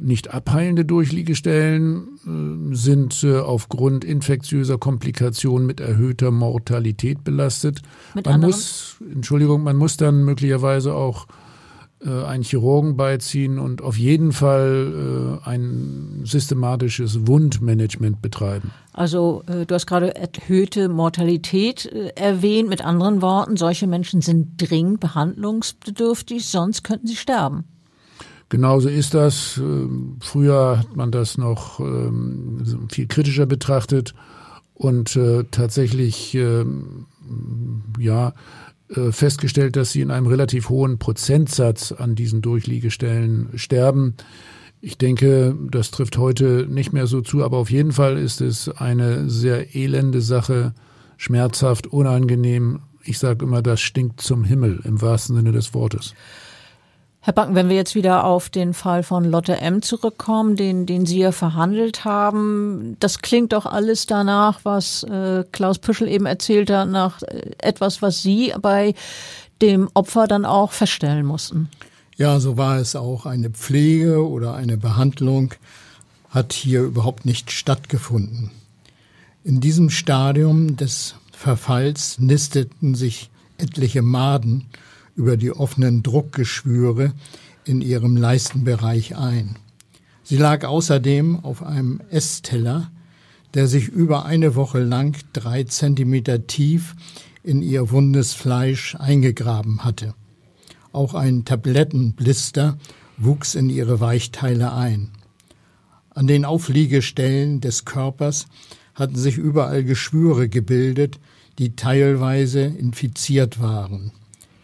[0.01, 7.83] nicht abheilende Durchliegestellen äh, sind äh, aufgrund infektiöser Komplikationen mit erhöhter Mortalität belastet.
[8.15, 8.55] Mit man anderen?
[8.55, 11.27] muss, Entschuldigung, man muss dann möglicherweise auch
[12.05, 18.73] äh, einen Chirurgen beiziehen und auf jeden Fall äh, ein systematisches Wundmanagement betreiben.
[18.93, 22.69] Also äh, du hast gerade erhöhte Mortalität äh, erwähnt.
[22.69, 27.65] Mit anderen Worten, solche Menschen sind dringend behandlungsbedürftig, sonst könnten sie sterben.
[28.49, 29.57] Genauso ist das.
[29.57, 34.15] Ähm, früher hat man das noch ähm, viel kritischer betrachtet
[34.75, 37.07] und äh, tatsächlich ähm,
[37.99, 38.35] ja
[39.11, 44.15] festgestellt, dass sie in einem relativ hohen Prozentsatz an diesen Durchliegestellen sterben.
[44.81, 48.69] Ich denke, das trifft heute nicht mehr so zu, aber auf jeden Fall ist es
[48.69, 50.75] eine sehr elende Sache,
[51.17, 52.81] schmerzhaft, unangenehm.
[53.05, 56.15] Ich sage immer, das stinkt zum Himmel im wahrsten Sinne des Wortes.
[57.25, 59.81] Herr Backen, wenn wir jetzt wieder auf den Fall von Lotte M.
[59.81, 65.79] zurückkommen, den, den Sie ja verhandelt haben, das klingt doch alles danach, was äh, Klaus
[65.79, 68.95] Püschel eben erzählt hat, nach äh, etwas, was Sie bei
[69.61, 71.69] dem Opfer dann auch feststellen mussten.
[72.17, 73.25] Ja, so war es auch.
[73.25, 75.55] Eine Pflege oder eine Behandlung
[76.29, 78.51] hat hier überhaupt nicht stattgefunden.
[79.45, 84.67] In diesem Stadium des Verfalls nisteten sich etliche Maden
[85.15, 87.13] über die offenen Druckgeschwüre
[87.65, 89.57] in ihrem Leistenbereich ein.
[90.23, 92.91] Sie lag außerdem auf einem Essteller,
[93.55, 96.95] der sich über eine Woche lang drei Zentimeter tief
[97.43, 100.15] in ihr wundes Fleisch eingegraben hatte.
[100.93, 102.79] Auch ein Tablettenblister
[103.17, 105.11] wuchs in ihre Weichteile ein.
[106.11, 108.47] An den Aufliegestellen des Körpers
[108.95, 111.19] hatten sich überall Geschwüre gebildet,
[111.59, 114.13] die teilweise infiziert waren.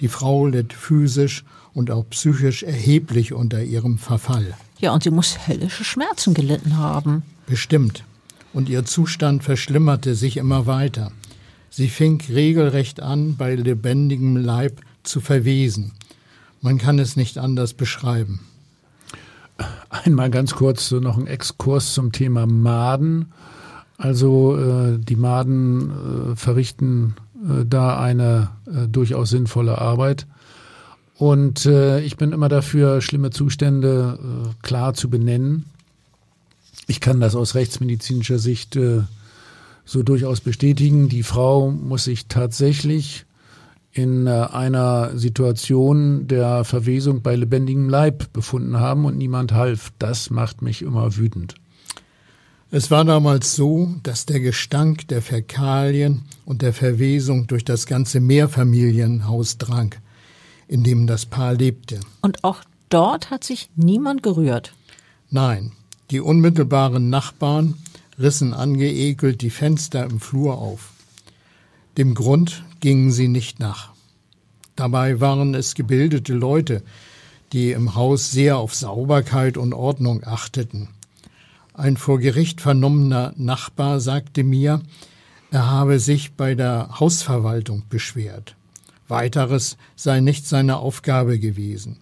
[0.00, 4.54] Die Frau litt physisch und auch psychisch erheblich unter ihrem Verfall.
[4.78, 7.22] Ja, und sie muss höllische Schmerzen gelitten haben.
[7.46, 8.04] Bestimmt.
[8.52, 11.12] Und ihr Zustand verschlimmerte sich immer weiter.
[11.70, 15.92] Sie fing regelrecht an, bei lebendigem Leib zu verwesen.
[16.60, 18.40] Man kann es nicht anders beschreiben.
[19.90, 23.32] Einmal ganz kurz so noch ein Exkurs zum Thema Maden.
[23.96, 25.90] Also äh, die Maden
[26.32, 27.27] äh, verrichten äh,
[27.64, 30.26] da eine äh, durchaus sinnvolle Arbeit.
[31.16, 35.64] Und äh, ich bin immer dafür, schlimme Zustände äh, klar zu benennen.
[36.86, 39.02] Ich kann das aus rechtsmedizinischer Sicht äh,
[39.84, 41.08] so durchaus bestätigen.
[41.08, 43.26] Die Frau muss sich tatsächlich
[43.92, 49.92] in äh, einer Situation der Verwesung bei lebendigem Leib befunden haben und niemand half.
[49.98, 51.56] Das macht mich immer wütend.
[52.70, 58.20] Es war damals so, dass der Gestank der Fäkalien und der Verwesung durch das ganze
[58.20, 59.94] Mehrfamilienhaus drang,
[60.66, 61.98] in dem das Paar lebte.
[62.20, 64.74] Und auch dort hat sich niemand gerührt.
[65.30, 65.72] Nein,
[66.10, 67.74] die unmittelbaren Nachbarn
[68.18, 70.92] rissen angeekelt die Fenster im Flur auf.
[71.96, 73.92] Dem Grund gingen sie nicht nach.
[74.76, 76.82] Dabei waren es gebildete Leute,
[77.54, 80.88] die im Haus sehr auf Sauberkeit und Ordnung achteten.
[81.78, 84.82] Ein vor Gericht vernommener Nachbar sagte mir,
[85.52, 88.56] er habe sich bei der Hausverwaltung beschwert.
[89.06, 92.00] Weiteres sei nicht seine Aufgabe gewesen.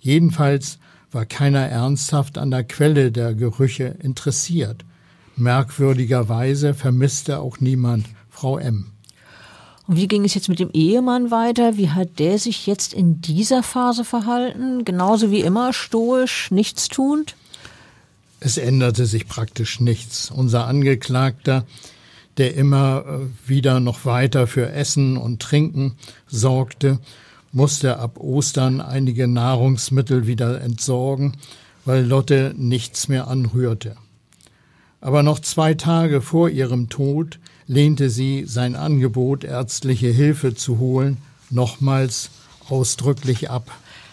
[0.00, 0.78] Jedenfalls
[1.12, 4.86] war keiner ernsthaft an der Quelle der Gerüche interessiert.
[5.36, 8.92] Merkwürdigerweise vermisste auch niemand Frau M.
[9.86, 11.76] Und wie ging es jetzt mit dem Ehemann weiter?
[11.76, 14.86] Wie hat der sich jetzt in dieser Phase verhalten?
[14.86, 17.36] Genauso wie immer, stoisch, nichtstuend?
[18.40, 20.30] Es änderte sich praktisch nichts.
[20.30, 21.64] Unser Angeklagter,
[22.36, 25.96] der immer äh, wieder noch weiter für Essen und Trinken
[26.28, 27.00] sorgte,
[27.52, 31.36] musste ab Ostern einige Nahrungsmittel wieder entsorgen,
[31.84, 33.96] weil Lotte nichts mehr anrührte.
[35.00, 41.18] Aber noch zwei Tage vor ihrem Tod lehnte sie sein Angebot, ärztliche Hilfe zu holen,
[41.50, 42.30] nochmals
[42.68, 43.70] ausdrücklich ab.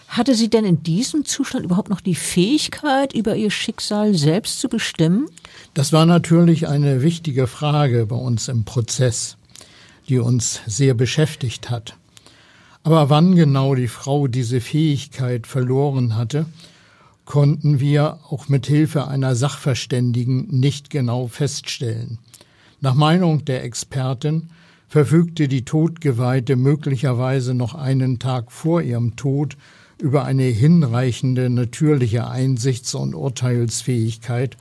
[0.08, 4.68] Hatte sie denn in diesem Zustand überhaupt noch die Fähigkeit, über ihr Schicksal selbst zu
[4.68, 5.28] bestimmen?
[5.74, 9.36] Das war natürlich eine wichtige Frage bei uns im Prozess,
[10.08, 11.96] die uns sehr beschäftigt hat.
[12.82, 16.46] Aber wann genau die Frau diese Fähigkeit verloren hatte,
[17.24, 22.18] konnten wir auch mit Hilfe einer Sachverständigen nicht genau feststellen.
[22.80, 24.50] Nach Meinung der Expertin
[24.88, 29.56] verfügte die Todgeweihte möglicherweise noch einen Tag vor ihrem Tod
[29.98, 34.56] über eine hinreichende natürliche Einsichts- und Urteilsfähigkeit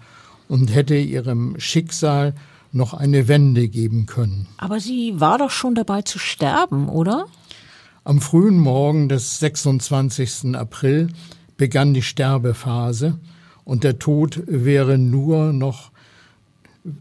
[0.47, 2.33] und hätte ihrem Schicksal
[2.71, 4.47] noch eine Wende geben können.
[4.57, 7.25] Aber sie war doch schon dabei zu sterben, oder?
[8.03, 10.55] Am frühen Morgen des 26.
[10.55, 11.09] April
[11.57, 13.17] begann die Sterbephase
[13.63, 15.91] und der Tod wäre nur noch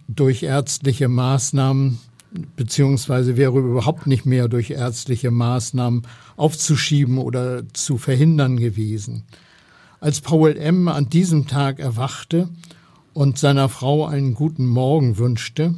[0.08, 1.98] durch ärztliche Maßnahmen
[2.56, 6.02] beziehungsweise wäre überhaupt nicht mehr durch ärztliche Maßnahmen
[6.36, 9.24] aufzuschieben oder zu verhindern gewesen.
[10.00, 10.88] Als Paul M.
[10.88, 12.48] an diesem Tag erwachte
[13.12, 15.74] und seiner Frau einen guten Morgen wünschte,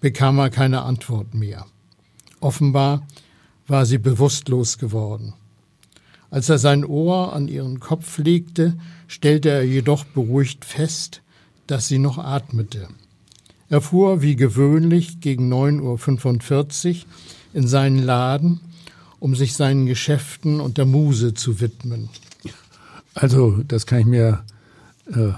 [0.00, 1.66] bekam er keine Antwort mehr.
[2.40, 3.06] Offenbar
[3.66, 5.34] war sie bewusstlos geworden.
[6.30, 8.78] Als er sein Ohr an ihren Kopf legte,
[9.08, 11.22] stellte er jedoch beruhigt fest,
[11.66, 12.88] dass sie noch atmete.
[13.70, 16.96] Er fuhr wie gewöhnlich gegen 9.45 Uhr
[17.54, 18.60] in seinen Laden,
[19.20, 22.08] um sich seinen Geschäften und der Muse zu widmen.
[23.14, 24.42] Also, das kann ich mir
[25.06, 25.32] äh,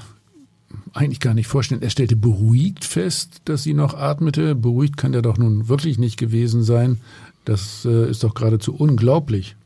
[0.94, 1.82] eigentlich gar nicht vorstellen.
[1.82, 4.54] Er stellte beruhigt fest, dass sie noch atmete.
[4.54, 7.00] Beruhigt kann der doch nun wirklich nicht gewesen sein.
[7.44, 9.56] Das äh, ist doch geradezu unglaublich.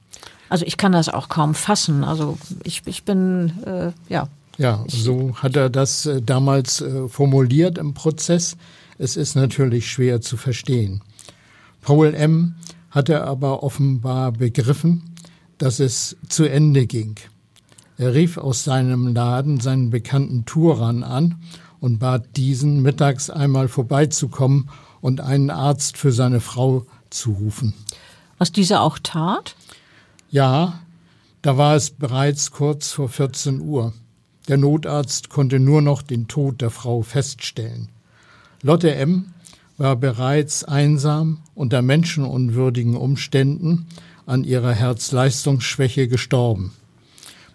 [0.49, 2.03] Also ich kann das auch kaum fassen.
[2.03, 4.29] Also ich, ich bin, äh, ja.
[4.59, 8.57] Ja, so hat er das äh, damals äh, formuliert im Prozess.
[8.99, 11.03] Es ist natürlich schwer zu verstehen.
[11.83, 12.55] Paul M.
[12.91, 15.15] hatte aber offenbar begriffen,
[15.59, 17.17] dass es zu Ende ging.
[17.99, 21.37] Er rief aus seinem Laden seinen bekannten Turan an
[21.81, 27.75] und bat diesen, mittags einmal vorbeizukommen und einen Arzt für seine Frau zu rufen.
[28.39, 29.55] Was dieser auch tat?
[30.31, 30.81] Ja,
[31.43, 33.93] da war es bereits kurz vor 14 Uhr.
[34.49, 37.89] Der Notarzt konnte nur noch den Tod der Frau feststellen.
[38.63, 39.35] Lotte M.
[39.77, 43.87] war bereits einsam unter menschenunwürdigen Umständen
[44.25, 46.73] an ihrer Herzleistungsschwäche gestorben.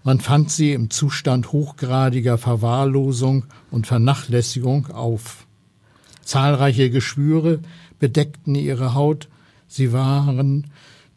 [0.03, 5.45] Man fand sie im Zustand hochgradiger Verwahrlosung und Vernachlässigung auf.
[6.23, 7.59] Zahlreiche Geschwüre
[7.99, 9.29] bedeckten ihre Haut,
[9.67, 10.67] sie waren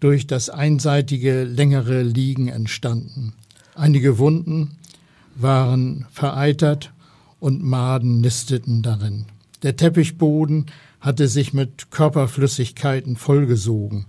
[0.01, 3.33] durch das einseitige längere Liegen entstanden.
[3.75, 4.77] Einige Wunden
[5.35, 6.93] waren vereitert
[7.41, 9.27] und Maden nisteten darin.
[9.63, 10.67] Der Teppichboden
[11.01, 14.07] hatte sich mit Körperflüssigkeiten vollgesogen.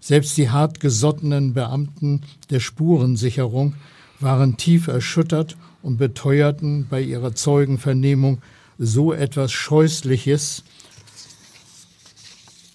[0.00, 3.74] Selbst die hart gesottenen Beamten der Spurensicherung
[4.18, 8.42] waren tief erschüttert und beteuerten bei ihrer Zeugenvernehmung
[8.78, 10.64] so etwas Scheußliches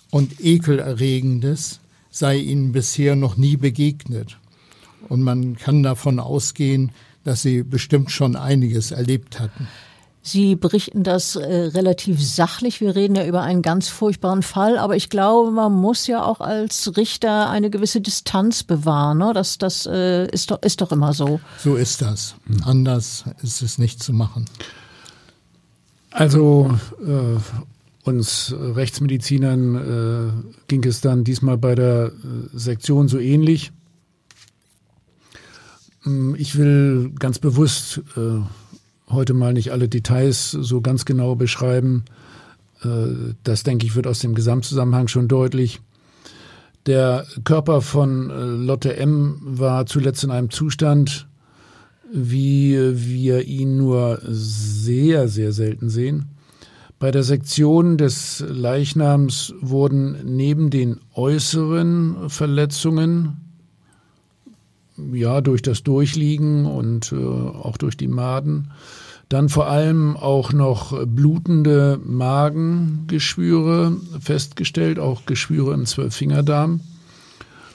[0.09, 1.79] und Ekelerregendes
[2.09, 4.37] sei ihnen bisher noch nie begegnet.
[5.09, 6.91] Und man kann davon ausgehen,
[7.28, 9.67] dass sie bestimmt schon einiges erlebt hatten.
[10.21, 12.82] Sie berichten das äh, relativ sachlich.
[12.82, 16.41] Wir reden ja über einen ganz furchtbaren Fall, aber ich glaube, man muss ja auch
[16.41, 19.19] als Richter eine gewisse Distanz bewahren.
[19.19, 19.32] Ne?
[19.34, 21.39] Das, das äh, ist, doch, ist doch immer so.
[21.57, 22.36] So ist das.
[22.63, 24.45] Anders ist es nicht zu machen.
[26.11, 27.39] Also äh,
[28.03, 33.71] uns Rechtsmedizinern äh, ging es dann diesmal bei der äh, Sektion so ähnlich.
[36.07, 38.39] Hm, ich will ganz bewusst äh,
[39.09, 42.05] heute mal nicht alle Details so ganz genau beschreiben.
[42.81, 45.81] Äh, das, denke ich, wird aus dem Gesamtzusammenhang schon deutlich.
[46.85, 49.39] Der Körper von äh, Lotte M.
[49.41, 51.27] war zuletzt in einem Zustand,
[52.13, 56.29] wie wir ihn nur sehr, sehr selten sehen.
[56.99, 63.46] Bei der Sektion des Leichnams wurden neben den äußeren Verletzungen,
[65.13, 68.71] ja, durch das Durchliegen und äh, auch durch die Maden,
[69.29, 76.79] dann vor allem auch noch blutende Magengeschwüre festgestellt, auch Geschwüre im Zwölffingerdarm.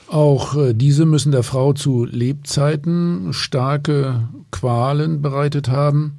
[0.08, 6.18] Auch äh, diese müssen der Frau zu Lebzeiten starke Qualen bereitet haben.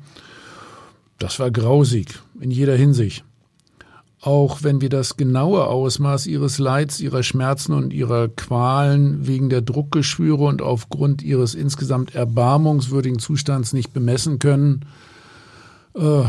[1.19, 3.23] Das war grausig in jeder Hinsicht.
[4.23, 9.59] Auch wenn wir das genaue Ausmaß ihres Leids, ihrer Schmerzen und ihrer Qualen wegen der
[9.61, 14.85] Druckgeschwüre und aufgrund ihres insgesamt erbarmungswürdigen Zustands nicht bemessen können,
[15.95, 16.23] äh,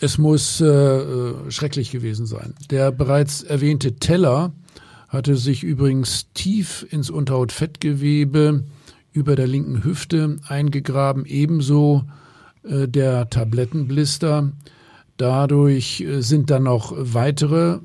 [0.00, 2.54] es muss äh, äh schrecklich gewesen sein.
[2.70, 4.52] Der bereits erwähnte Teller
[5.08, 8.64] hatte sich übrigens tief ins Unterhautfettgewebe
[9.12, 12.04] über der linken Hüfte eingegraben, ebenso
[12.62, 14.52] äh, der Tablettenblister.
[15.16, 17.78] Dadurch äh, sind dann noch weitere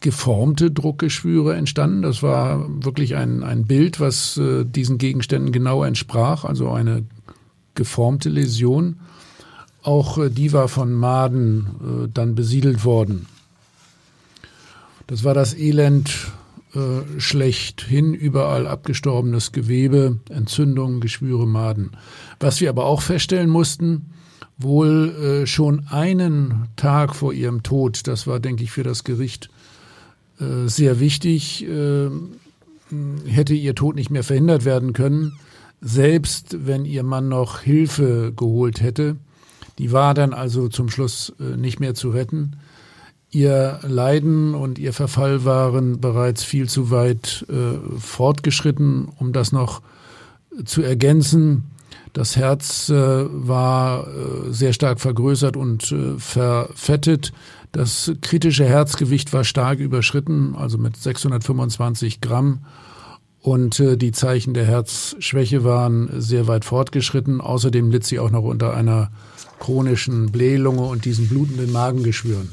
[0.00, 2.02] geformte Druckgeschwüre entstanden.
[2.02, 7.04] Das war wirklich ein, ein Bild, was äh, diesen Gegenständen genau entsprach, also eine
[7.74, 8.96] geformte Läsion.
[9.82, 13.26] Auch äh, die war von Maden äh, dann besiedelt worden.
[15.06, 16.30] Das war das Elend
[16.74, 21.90] äh, schlechthin, überall abgestorbenes Gewebe, Entzündungen, Geschwüre, Maden.
[22.38, 24.12] Was wir aber auch feststellen mussten,
[24.58, 29.50] wohl äh, schon einen Tag vor ihrem Tod, das war, denke ich, für das Gericht
[30.38, 32.10] äh, sehr wichtig, äh,
[33.26, 35.32] hätte ihr Tod nicht mehr verhindert werden können,
[35.80, 39.16] selbst wenn ihr Mann noch Hilfe geholt hätte.
[39.78, 42.56] Die war dann also zum Schluss äh, nicht mehr zu retten.
[43.30, 49.82] Ihr Leiden und ihr Verfall waren bereits viel zu weit äh, fortgeschritten, um das noch
[50.64, 51.64] zu ergänzen.
[52.12, 57.32] Das Herz äh, war äh, sehr stark vergrößert und äh, verfettet.
[57.72, 62.64] Das kritische Herzgewicht war stark überschritten, also mit 625 Gramm.
[63.40, 67.40] Und äh, die Zeichen der Herzschwäche waren sehr weit fortgeschritten.
[67.40, 69.10] Außerdem litt sie auch noch unter einer
[69.60, 72.50] chronischen Blählunge und diesen blutenden Magengeschwüren.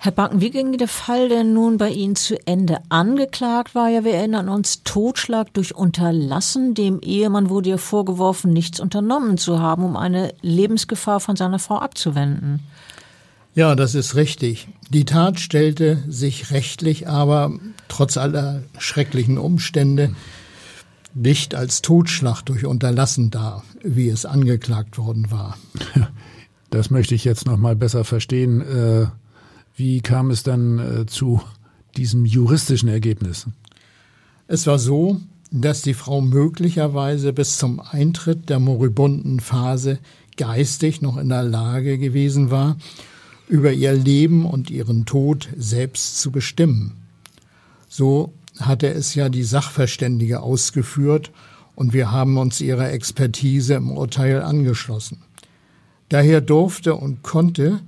[0.00, 2.78] Herr Backen, wie ging der Fall denn nun bei Ihnen zu Ende?
[2.88, 6.74] Angeklagt war ja, wir erinnern uns, Totschlag durch Unterlassen.
[6.74, 11.78] Dem Ehemann wurde ja vorgeworfen, nichts unternommen zu haben, um eine Lebensgefahr von seiner Frau
[11.78, 12.60] abzuwenden.
[13.56, 14.68] Ja, das ist richtig.
[14.88, 17.52] Die Tat stellte sich rechtlich aber
[17.88, 20.14] trotz aller schrecklichen Umstände
[21.12, 25.58] nicht als Totschlag durch Unterlassen dar, wie es angeklagt worden war.
[26.70, 29.10] Das möchte ich jetzt noch mal besser verstehen.
[29.78, 31.40] Wie kam es dann äh, zu
[31.96, 33.46] diesem juristischen Ergebnis?
[34.48, 35.20] Es war so,
[35.52, 40.00] dass die Frau möglicherweise bis zum Eintritt der moribunden Phase
[40.36, 42.76] geistig noch in der Lage gewesen war,
[43.46, 46.94] über ihr Leben und ihren Tod selbst zu bestimmen.
[47.88, 51.30] So hatte es ja die Sachverständige ausgeführt
[51.76, 55.18] und wir haben uns ihrer Expertise im Urteil angeschlossen.
[56.08, 57.78] Daher durfte und konnte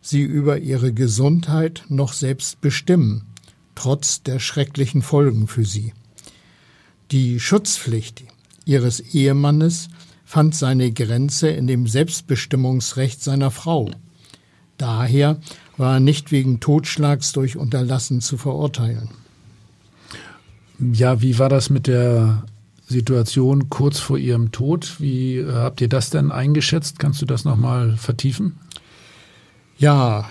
[0.00, 3.24] sie über ihre Gesundheit noch selbst bestimmen,
[3.74, 5.92] trotz der schrecklichen Folgen für sie.
[7.10, 8.24] Die Schutzpflicht
[8.64, 9.88] ihres Ehemannes
[10.24, 13.90] fand seine Grenze in dem Selbstbestimmungsrecht seiner Frau.
[14.76, 15.40] Daher
[15.78, 19.08] war er nicht wegen Totschlags durch Unterlassen zu verurteilen.
[20.78, 22.44] Ja, wie war das mit der
[22.86, 25.00] Situation kurz vor ihrem Tod?
[25.00, 26.98] Wie habt ihr das denn eingeschätzt?
[26.98, 28.56] Kannst du das nochmal vertiefen?
[29.78, 30.28] Ja,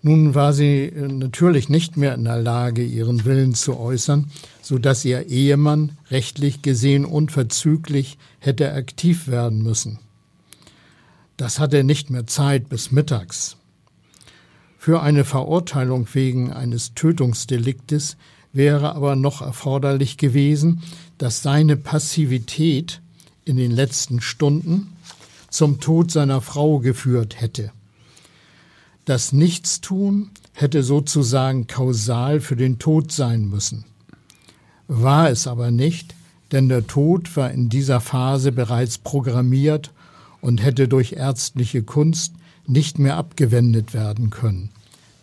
[0.00, 4.30] nun war sie äh, natürlich nicht mehr in der Lage, ihren Willen zu äußern,
[4.62, 9.98] so dass ihr Ehemann rechtlich gesehen unverzüglich hätte aktiv werden müssen.
[11.36, 13.56] Das hatte nicht mehr Zeit bis mittags.
[14.78, 18.16] Für eine Verurteilung wegen eines Tötungsdeliktes
[18.54, 20.82] wäre aber noch erforderlich gewesen,
[21.18, 23.02] dass seine Passivität
[23.44, 24.96] in den letzten Stunden
[25.50, 27.70] zum Tod seiner Frau geführt hätte.
[29.08, 33.86] Das Nichtstun hätte sozusagen kausal für den Tod sein müssen.
[34.86, 36.14] War es aber nicht,
[36.52, 39.94] denn der Tod war in dieser Phase bereits programmiert
[40.42, 42.34] und hätte durch ärztliche Kunst
[42.66, 44.72] nicht mehr abgewendet werden können.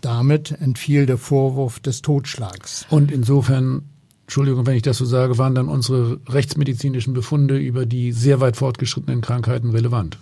[0.01, 2.87] Damit entfiel der Vorwurf des Totschlags.
[2.89, 3.83] Und insofern,
[4.23, 8.57] Entschuldigung, wenn ich das so sage, waren dann unsere rechtsmedizinischen Befunde über die sehr weit
[8.57, 10.17] fortgeschrittenen Krankheiten relevant.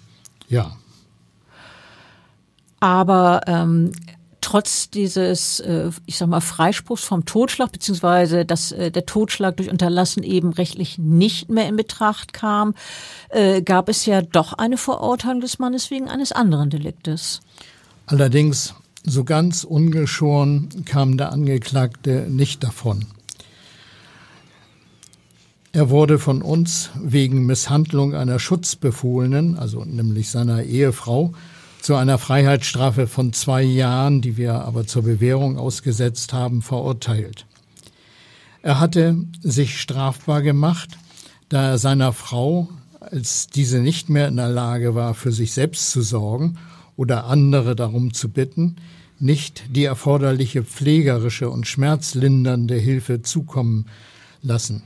[0.50, 0.76] Ja.
[2.84, 3.94] Aber ähm,
[4.42, 9.70] trotz dieses, äh, ich sag mal, Freispruchs vom Totschlag, beziehungsweise dass äh, der Totschlag durch
[9.70, 12.76] Unterlassen eben rechtlich nicht mehr in Betracht kam,
[13.30, 17.40] äh, gab es ja doch eine Verurteilung des Mannes wegen eines anderen Deliktes.
[18.06, 18.74] Allerdings,
[19.06, 23.06] so ganz ungeschoren kam der Angeklagte nicht davon.
[25.72, 31.32] Er wurde von uns wegen Misshandlung einer Schutzbefohlenen, also nämlich seiner Ehefrau,
[31.84, 37.46] zu einer Freiheitsstrafe von zwei Jahren, die wir aber zur Bewährung ausgesetzt haben, verurteilt.
[38.62, 40.98] Er hatte sich strafbar gemacht,
[41.50, 42.70] da er seiner Frau,
[43.02, 46.58] als diese nicht mehr in der Lage war, für sich selbst zu sorgen
[46.96, 48.78] oder andere darum zu bitten,
[49.20, 53.88] nicht die erforderliche pflegerische und schmerzlindernde Hilfe zukommen
[54.42, 54.84] lassen.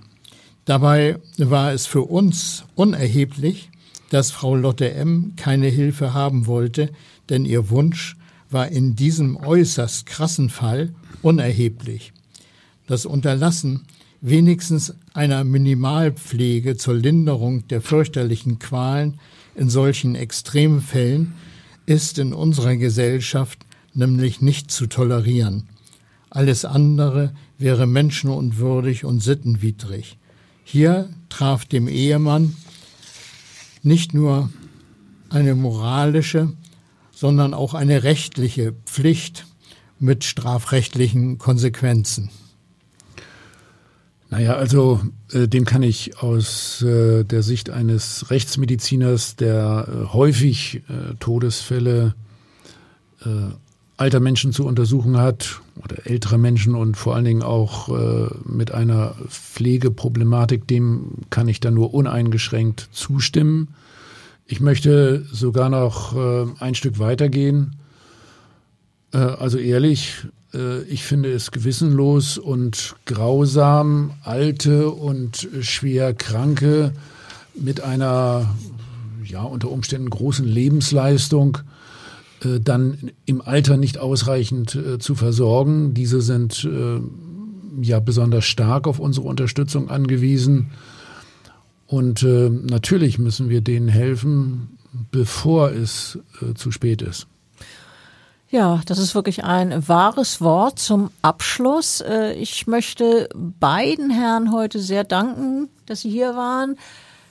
[0.65, 3.69] Dabei war es für uns unerheblich,
[4.09, 5.33] dass Frau Lotte M.
[5.35, 6.91] keine Hilfe haben wollte,
[7.29, 8.15] denn ihr Wunsch
[8.49, 12.13] war in diesem äußerst krassen Fall unerheblich.
[12.87, 13.85] Das Unterlassen
[14.21, 19.19] wenigstens einer Minimalpflege zur Linderung der fürchterlichen Qualen
[19.55, 21.33] in solchen Extremfällen
[21.85, 25.63] ist in unserer Gesellschaft nämlich nicht zu tolerieren.
[26.29, 30.17] Alles andere wäre menschenunwürdig und sittenwidrig.
[30.63, 32.55] Hier traf dem Ehemann
[33.83, 34.49] nicht nur
[35.29, 36.53] eine moralische,
[37.11, 39.45] sondern auch eine rechtliche Pflicht
[39.99, 42.29] mit strafrechtlichen Konsequenzen.
[44.29, 45.01] Naja, also
[45.31, 52.13] äh, dem kann ich aus äh, der Sicht eines Rechtsmediziners, der äh, häufig äh, Todesfälle
[53.25, 53.29] äh,
[53.95, 58.71] alter Menschen zu untersuchen hat oder ältere Menschen und vor allen Dingen auch äh, mit
[58.71, 63.69] einer Pflegeproblematik, dem kann ich da nur uneingeschränkt zustimmen.
[64.45, 67.75] Ich möchte sogar noch äh, ein Stück weitergehen.
[69.13, 70.25] Äh, also ehrlich,
[70.87, 76.93] ich finde es gewissenlos und grausam, alte und schwer Kranke
[77.53, 78.55] mit einer,
[79.25, 81.59] ja, unter Umständen großen Lebensleistung
[82.55, 85.93] äh, dann im Alter nicht ausreichend äh, zu versorgen.
[85.93, 86.99] Diese sind äh,
[87.81, 90.71] ja besonders stark auf unsere Unterstützung angewiesen.
[91.85, 94.77] Und äh, natürlich müssen wir denen helfen,
[95.11, 97.27] bevor es äh, zu spät ist.
[98.49, 102.01] Ja, das ist wirklich ein wahres Wort zum Abschluss.
[102.39, 106.77] Ich möchte beiden Herren heute sehr danken, dass Sie hier waren.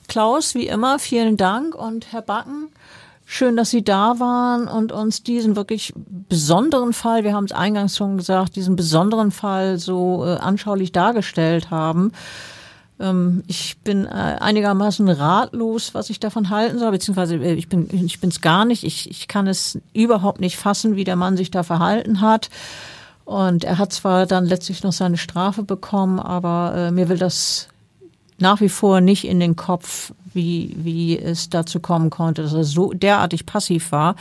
[0.09, 2.69] Klaus, wie immer, vielen Dank und Herr Backen,
[3.27, 7.97] schön, dass Sie da waren und uns diesen wirklich besonderen Fall, wir haben es eingangs
[7.97, 12.13] schon gesagt, diesen besonderen Fall so äh, anschaulich dargestellt haben.
[13.01, 17.89] Ähm, ich bin äh, einigermaßen ratlos, was ich davon halten soll, beziehungsweise äh, ich bin
[17.93, 18.85] ich bin es gar nicht.
[18.85, 22.49] Ich, ich kann es überhaupt nicht fassen, wie der Mann sich da verhalten hat.
[23.25, 27.67] Und er hat zwar dann letztlich noch seine Strafe bekommen, aber mir will das
[28.39, 32.65] nach wie vor nicht in den Kopf, wie, wie es dazu kommen konnte, dass er
[32.65, 34.17] so derartig passiv war.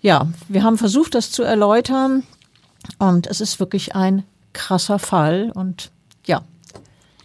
[0.00, 2.22] Ja, wir haben versucht, das zu erläutern.
[2.98, 5.52] Und es ist wirklich ein krasser Fall.
[5.54, 5.90] Und
[6.26, 6.42] ja,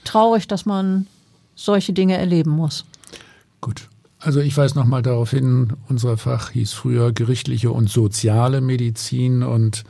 [0.04, 1.08] traurig, dass man
[1.56, 2.86] solche Dinge erleben muss.
[3.62, 3.88] Gut.
[4.20, 9.84] Also ich weise nochmal darauf hin, unser Fach hieß früher gerichtliche und soziale Medizin und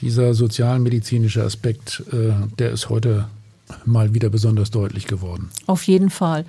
[0.00, 3.28] dieser sozialmedizinische Aspekt, äh, der ist heute
[3.84, 5.50] mal wieder besonders deutlich geworden.
[5.66, 6.44] Auf jeden Fall.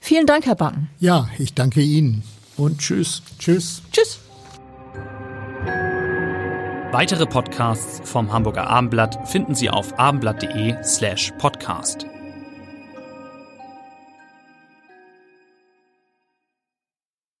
[0.00, 0.90] Vielen Dank, Herr Backen.
[1.00, 2.22] Ja, ich danke Ihnen.
[2.56, 3.22] Und tschüss.
[3.38, 3.82] Tschüss.
[3.90, 4.20] Tschüss.
[6.92, 12.06] Weitere Podcasts vom Hamburger Abendblatt finden Sie auf abendblatt.de slash podcast.